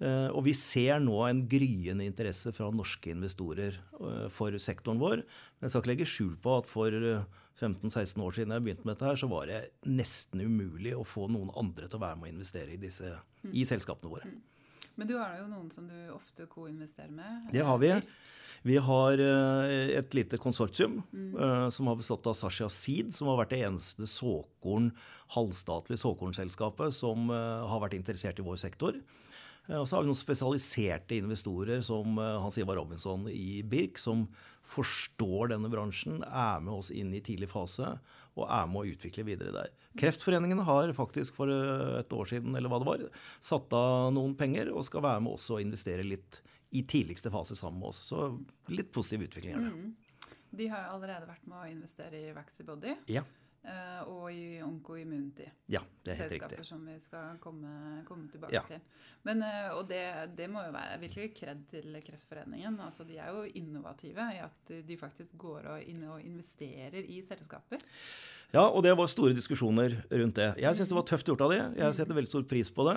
Eh, 0.01 0.29
Og 0.33 0.45
vi 0.47 0.55
ser 0.57 1.01
nå 1.03 1.19
en 1.27 1.43
gryende 1.49 2.07
interesse 2.09 2.53
fra 2.57 2.71
norske 2.73 3.13
investorer 3.13 3.77
eh, 3.77 4.27
for 4.33 4.57
sektoren 4.57 5.01
vår. 5.01 5.25
Men 5.59 5.69
jeg 5.69 5.75
skal 5.75 5.83
ikke 5.83 5.93
legge 5.93 6.09
skjul 6.09 6.35
på 6.41 6.57
at 6.57 6.69
for 6.71 6.89
eh, 6.97 7.27
15-16 7.61 8.25
år 8.25 8.37
siden 8.37 8.55
jeg 8.57 8.65
begynte 8.65 8.89
med 8.89 8.97
dette, 8.97 9.11
her, 9.11 9.21
så 9.21 9.29
var 9.29 9.51
det 9.51 9.61
nesten 9.85 10.41
umulig 10.41 10.95
å 10.97 11.05
få 11.05 11.29
noen 11.29 11.53
andre 11.61 11.91
til 11.91 12.01
å 12.01 12.05
være 12.07 12.17
med 12.17 12.31
å 12.31 12.33
investere 12.33 12.73
i, 12.73 12.81
disse, 12.81 13.13
i 13.53 13.67
selskapene 13.69 14.13
våre. 14.13 14.31
Men 14.97 15.09
du 15.09 15.19
har 15.19 15.37
jo 15.39 15.49
noen 15.49 15.69
som 15.73 15.85
du 15.89 15.97
ofte 16.15 16.49
koinvesterer 16.49 17.13
med. 17.13 17.51
Det 17.53 17.65
har 17.65 17.81
vi. 17.81 17.93
Vi 18.69 18.77
har 18.81 19.21
eh, 19.25 19.93
et 20.01 20.17
lite 20.17 20.41
konsortium 20.41 21.03
mm. 21.13 21.71
som 21.73 21.89
har 21.89 21.97
bestått 22.01 22.27
av 22.29 22.37
Sasha 22.37 22.69
Seed, 22.73 23.13
som 23.17 23.31
har 23.31 23.39
vært 23.41 23.55
det 23.55 23.63
eneste 23.69 24.09
såkorn, 24.09 24.91
halvstatlige 25.37 26.03
såkornselskapet 26.03 26.97
som 26.97 27.29
eh, 27.33 27.69
har 27.69 27.85
vært 27.85 27.97
interessert 28.01 28.41
i 28.41 28.45
vår 28.45 28.61
sektor. 28.61 28.97
Eh, 29.69 29.77
Og 29.81 29.89
så 29.89 29.97
har 29.97 30.05
vi 30.05 30.11
noen 30.11 30.19
spesialiserte 30.19 31.19
investorer 31.19 31.83
som 31.85 32.19
eh, 32.19 32.39
Hans 32.43 32.59
Ivar 32.59 32.79
Robinson 32.81 33.29
i 33.33 33.63
Birk, 33.63 33.99
som 33.99 34.27
forstår 34.71 35.51
denne 35.55 35.71
bransjen, 35.73 36.21
er 36.25 36.61
med 36.63 36.77
oss 36.79 36.93
inn 36.95 37.13
i 37.17 37.23
tidlig 37.25 37.49
fase 37.51 37.97
og 38.39 38.45
er 38.47 38.69
med 38.71 38.85
å 38.85 38.93
utvikle 38.93 39.25
videre 39.27 39.51
der. 39.53 39.73
Kreftforeningen 39.99 40.61
har 40.69 40.93
faktisk 40.95 41.35
for 41.41 41.51
eh, 41.51 41.99
et 42.01 42.13
år 42.15 42.31
siden 42.31 42.55
eller 42.57 42.71
hva 42.71 42.79
det 42.83 42.89
var, 42.91 43.03
satt 43.43 43.75
av 43.77 44.13
noen 44.15 44.37
penger 44.39 44.71
og 44.73 44.87
skal 44.87 45.03
være 45.07 45.25
med 45.27 45.35
oss 45.35 45.51
og 45.51 45.63
investere 45.65 46.07
litt 46.07 46.41
i 46.71 46.85
tidligste 46.87 47.33
fase 47.35 47.57
sammen 47.59 47.81
med 47.83 47.91
oss. 47.91 48.05
Så 48.13 48.29
litt 48.71 48.93
positiv 48.95 49.27
utvikling 49.27 49.57
er 49.59 49.67
det. 49.67 49.91
De 50.55 50.67
har 50.71 50.87
allerede 50.91 51.27
vært 51.29 51.47
med 51.51 51.59
å 51.59 51.67
investere 51.71 52.19
i 52.19 52.31
Vaxybody. 52.35 52.95
Ja, 53.11 53.23
og 54.09 54.33
i 54.33 54.63
onkoimmunity. 54.65 55.45
Ja, 55.69 55.83
det 56.05 56.15
er 56.15 56.17
helt 56.23 56.31
selskaper 56.33 56.57
riktig. 56.57 56.67
som 56.67 56.87
vi 56.89 56.95
skal 57.01 57.37
komme, 57.39 58.05
komme 58.09 58.29
tilbake 58.33 58.55
Ja. 58.55 58.63
til. 58.67 58.81
Men, 59.29 59.43
eh, 59.43 59.69
og 59.77 59.89
det, 59.89 60.37
det 60.39 60.49
må 60.51 60.63
jo 60.65 60.73
være 60.73 61.01
virkelig 61.01 61.35
kred 61.37 61.67
til 61.69 62.03
Kreftforeningen. 62.07 62.81
Altså, 62.81 63.05
de 63.05 63.19
er 63.19 63.29
jo 63.35 63.43
innovative 63.55 64.31
i 64.35 64.39
at 64.41 64.73
de 64.89 64.97
faktisk 64.97 65.37
går 65.37 65.69
inn 65.85 66.03
og 66.09 66.23
investerer 66.23 66.95
i 67.05 67.21
selskaper. 67.23 67.79
Ja, 68.51 68.65
og 68.67 68.83
det 68.83 68.91
var 68.99 69.07
store 69.07 69.35
diskusjoner 69.37 69.93
rundt 70.11 70.39
det. 70.41 70.49
Jeg 70.59 70.75
syns 70.75 70.91
det 70.91 70.97
var 70.97 71.05
tøft 71.07 71.29
gjort 71.31 71.43
av 71.47 71.53
de. 71.53 71.59
Jeg 71.79 71.95
setter 71.95 72.17
veldig 72.17 72.31
stor 72.33 72.47
pris 72.51 72.71
på 72.75 72.87
det. 72.89 72.95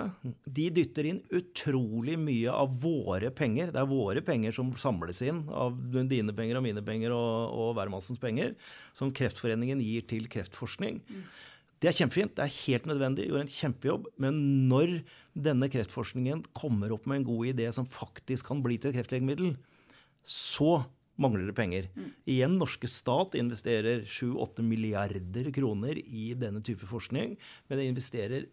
De 0.56 0.64
dytter 0.80 1.08
inn 1.12 1.20
utrolig 1.30 2.16
mye 2.18 2.50
av 2.50 2.74
våre 2.82 3.30
penger. 3.30 3.70
Det 3.70 3.78
er 3.78 3.90
våre 3.90 4.22
penger 4.26 4.56
som 4.56 4.72
samles 4.80 5.22
inn 5.22 5.44
av 5.54 5.76
dine 6.10 6.34
penger 6.34 6.58
og 6.58 6.66
mine 6.66 6.82
penger 6.86 7.14
og, 7.14 7.54
og 7.54 7.70
hvermannsens 7.78 8.18
penger, 8.22 8.56
som 8.98 9.14
Kreftforeningen 9.14 9.82
gir 9.84 10.08
til 10.10 10.26
kreftforskning. 10.32 10.98
Det 11.78 11.90
er 11.90 11.98
kjempefint, 12.00 12.34
det 12.34 12.46
er 12.46 12.58
helt 12.64 12.90
nødvendig, 12.90 13.28
gjorde 13.28 13.46
en 13.46 13.54
kjempejobb. 13.54 14.10
Men 14.26 14.42
når 14.70 14.96
denne 15.46 15.70
kreftforskningen 15.70 16.42
kommer 16.56 16.96
opp 16.96 17.06
med 17.06 17.20
en 17.20 17.28
god 17.30 17.54
idé 17.54 17.70
som 17.76 17.86
faktisk 17.86 18.50
kan 18.50 18.62
bli 18.64 18.80
til 18.80 18.90
et 18.90 18.98
kreftlegemiddel, 18.98 19.54
så 20.24 20.80
mangler 21.20 21.46
det 21.48 21.56
penger. 21.56 21.88
Igjen, 22.28 22.56
norske 22.58 22.88
stat 22.90 23.36
investerer 23.38 24.02
7-8 24.08 24.64
milliarder 24.66 25.50
kroner 25.54 26.00
i 26.02 26.32
denne 26.38 26.62
type 26.64 26.88
forskning, 26.90 27.36
men 27.68 27.80
det 27.80 27.88
investerer 27.90 28.46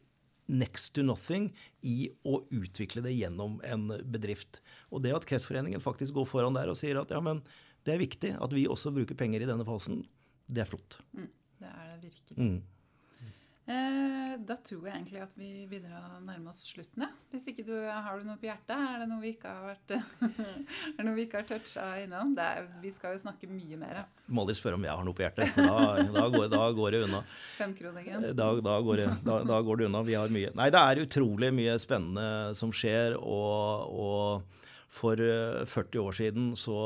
next 0.52 0.96
to 0.96 1.04
nothing 1.06 1.50
i 1.88 2.12
å 2.28 2.42
utvikle 2.52 3.04
det 3.06 3.14
gjennom 3.16 3.60
en 3.68 3.88
bedrift. 4.12 4.60
Og 4.92 5.04
det 5.06 5.14
at 5.16 5.28
Kreftforeningen 5.30 5.84
faktisk 5.84 6.18
går 6.18 6.28
foran 6.30 6.58
der 6.58 6.72
og 6.72 6.80
sier 6.80 7.00
at 7.02 7.14
ja, 7.14 7.22
men 7.24 7.40
det 7.88 7.96
er 7.96 8.04
viktig 8.04 8.36
at 8.38 8.54
vi 8.54 8.68
også 8.70 8.94
bruker 8.94 9.18
penger 9.18 9.44
i 9.44 9.50
denne 9.50 9.66
fasen, 9.66 10.04
det 10.52 10.66
er 10.66 10.70
flott. 10.70 11.00
Det 11.62 11.70
er 11.70 11.88
det 11.96 12.12
virkelig. 12.12 12.38
Mm. 12.38 12.60
Eh, 13.72 14.34
da 14.48 14.56
tror 14.60 14.88
jeg 14.88 14.96
egentlig 14.96 15.22
at 15.24 15.36
vi 15.40 15.50
begynner 15.70 15.94
å 15.96 16.20
nærme 16.26 16.52
oss 16.52 16.64
slutten. 16.68 17.06
Hvis 17.32 17.46
ikke 17.52 17.64
du 17.68 17.74
har 17.78 18.20
du 18.20 18.26
noe 18.28 18.40
på 18.42 18.50
hjertet, 18.50 18.74
er 18.76 19.04
det 19.04 19.08
noe 19.08 19.22
vi 19.24 19.32
ikke 19.36 19.52
har 19.52 19.70
vært 19.70 19.94
er 19.98 20.98
det 20.98 21.06
noe 21.08 21.16
vi 21.16 21.26
ikke 21.28 21.40
har 21.40 21.48
toucha 21.48 21.86
innom? 22.02 22.34
Det 22.38 22.48
er, 22.48 22.68
vi 22.84 22.92
skal 22.96 23.16
jo 23.16 23.22
snakke 23.24 23.50
mye 23.52 23.80
mer. 23.80 24.02
Du 24.26 24.34
må 24.36 24.44
aldri 24.44 24.58
spørre 24.60 24.80
om 24.80 24.88
jeg 24.88 24.98
har 24.98 25.08
noe 25.08 25.18
på 25.18 25.26
hjertet, 25.26 25.54
da, 25.56 25.78
da, 26.18 26.26
går, 26.34 26.48
da 26.52 26.64
går 26.76 26.96
det 26.98 27.04
unna. 27.08 27.22
Femkroningen. 27.60 28.28
Da, 28.32 28.50
da, 28.66 28.80
går 28.88 29.04
det, 29.04 29.10
da, 29.28 29.38
da 29.54 29.62
går 29.68 29.84
det 29.84 29.92
unna. 29.92 30.04
Vi 30.08 30.18
har 30.20 30.34
mye. 30.34 30.56
Nei, 30.58 30.72
det 30.74 30.82
er 30.82 31.06
utrolig 31.06 31.54
mye 31.56 31.78
spennende 31.82 32.58
som 32.58 32.74
skjer. 32.76 33.16
Og, 33.22 33.96
og 34.02 34.60
for 34.92 35.20
eh, 35.24 35.64
40 35.66 36.04
år 36.04 36.18
siden 36.18 36.48
så, 36.60 36.78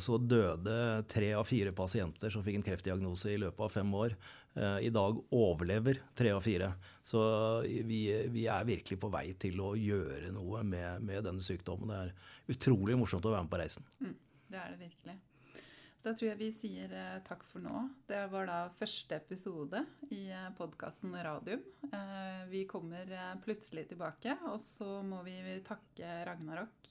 så 0.00 0.18
døde 0.18 0.76
tre 1.10 1.32
av 1.36 1.44
fire 1.48 1.74
pasienter 1.76 2.32
som 2.32 2.44
fikk 2.44 2.60
en 2.60 2.66
kreftdiagnose 2.70 3.34
i 3.34 3.40
løpet 3.40 3.66
av 3.66 3.74
fem 3.74 3.94
år. 3.94 4.16
Eh, 4.54 4.78
I 4.88 4.92
dag 4.94 5.20
overlever 5.28 6.00
tre 6.16 6.32
av 6.32 6.42
fire. 6.44 6.72
Så 7.02 7.20
vi, 7.66 8.02
vi 8.32 8.46
er 8.48 8.68
virkelig 8.68 9.00
på 9.00 9.12
vei 9.12 9.26
til 9.40 9.60
å 9.64 9.74
gjøre 9.78 10.32
noe 10.34 10.64
med, 10.66 11.04
med 11.04 11.26
denne 11.28 11.44
sykdommen. 11.44 11.92
Det 11.92 12.00
er 12.04 12.56
utrolig 12.56 12.98
morsomt 12.98 13.28
å 13.28 13.34
være 13.36 13.46
med 13.46 13.52
på 13.52 13.60
reisen. 13.62 13.90
Det 14.50 14.58
er 14.58 14.72
det 14.72 14.80
virkelig. 14.88 15.20
Da 16.00 16.14
tror 16.16 16.30
jeg 16.30 16.40
vi 16.40 16.48
sier 16.54 16.92
eh, 16.96 17.18
takk 17.26 17.42
for 17.44 17.60
nå. 17.60 17.82
Det 18.08 18.22
var 18.32 18.46
da 18.48 18.60
første 18.72 19.18
episode 19.18 19.82
i 20.08 20.30
eh, 20.32 20.46
podkasten 20.56 21.12
Radium. 21.12 21.60
Eh, 21.90 22.46
vi 22.48 22.62
kommer 22.68 23.04
eh, 23.04 23.34
plutselig 23.44 23.84
tilbake, 23.90 24.38
og 24.48 24.56
så 24.64 25.02
må 25.04 25.20
vi 25.26 25.36
takke 25.66 26.22
Ragnarok, 26.24 26.88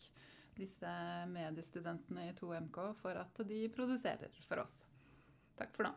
disse 0.60 0.92
mediestudentene 1.32 2.30
i 2.30 2.36
2MK, 2.38 2.92
for 3.00 3.20
at 3.24 3.42
de 3.48 3.64
produserer 3.74 4.36
for 4.48 4.66
oss. 4.66 4.82
Takk 5.60 5.76
for 5.76 5.90
nå. 5.90 5.96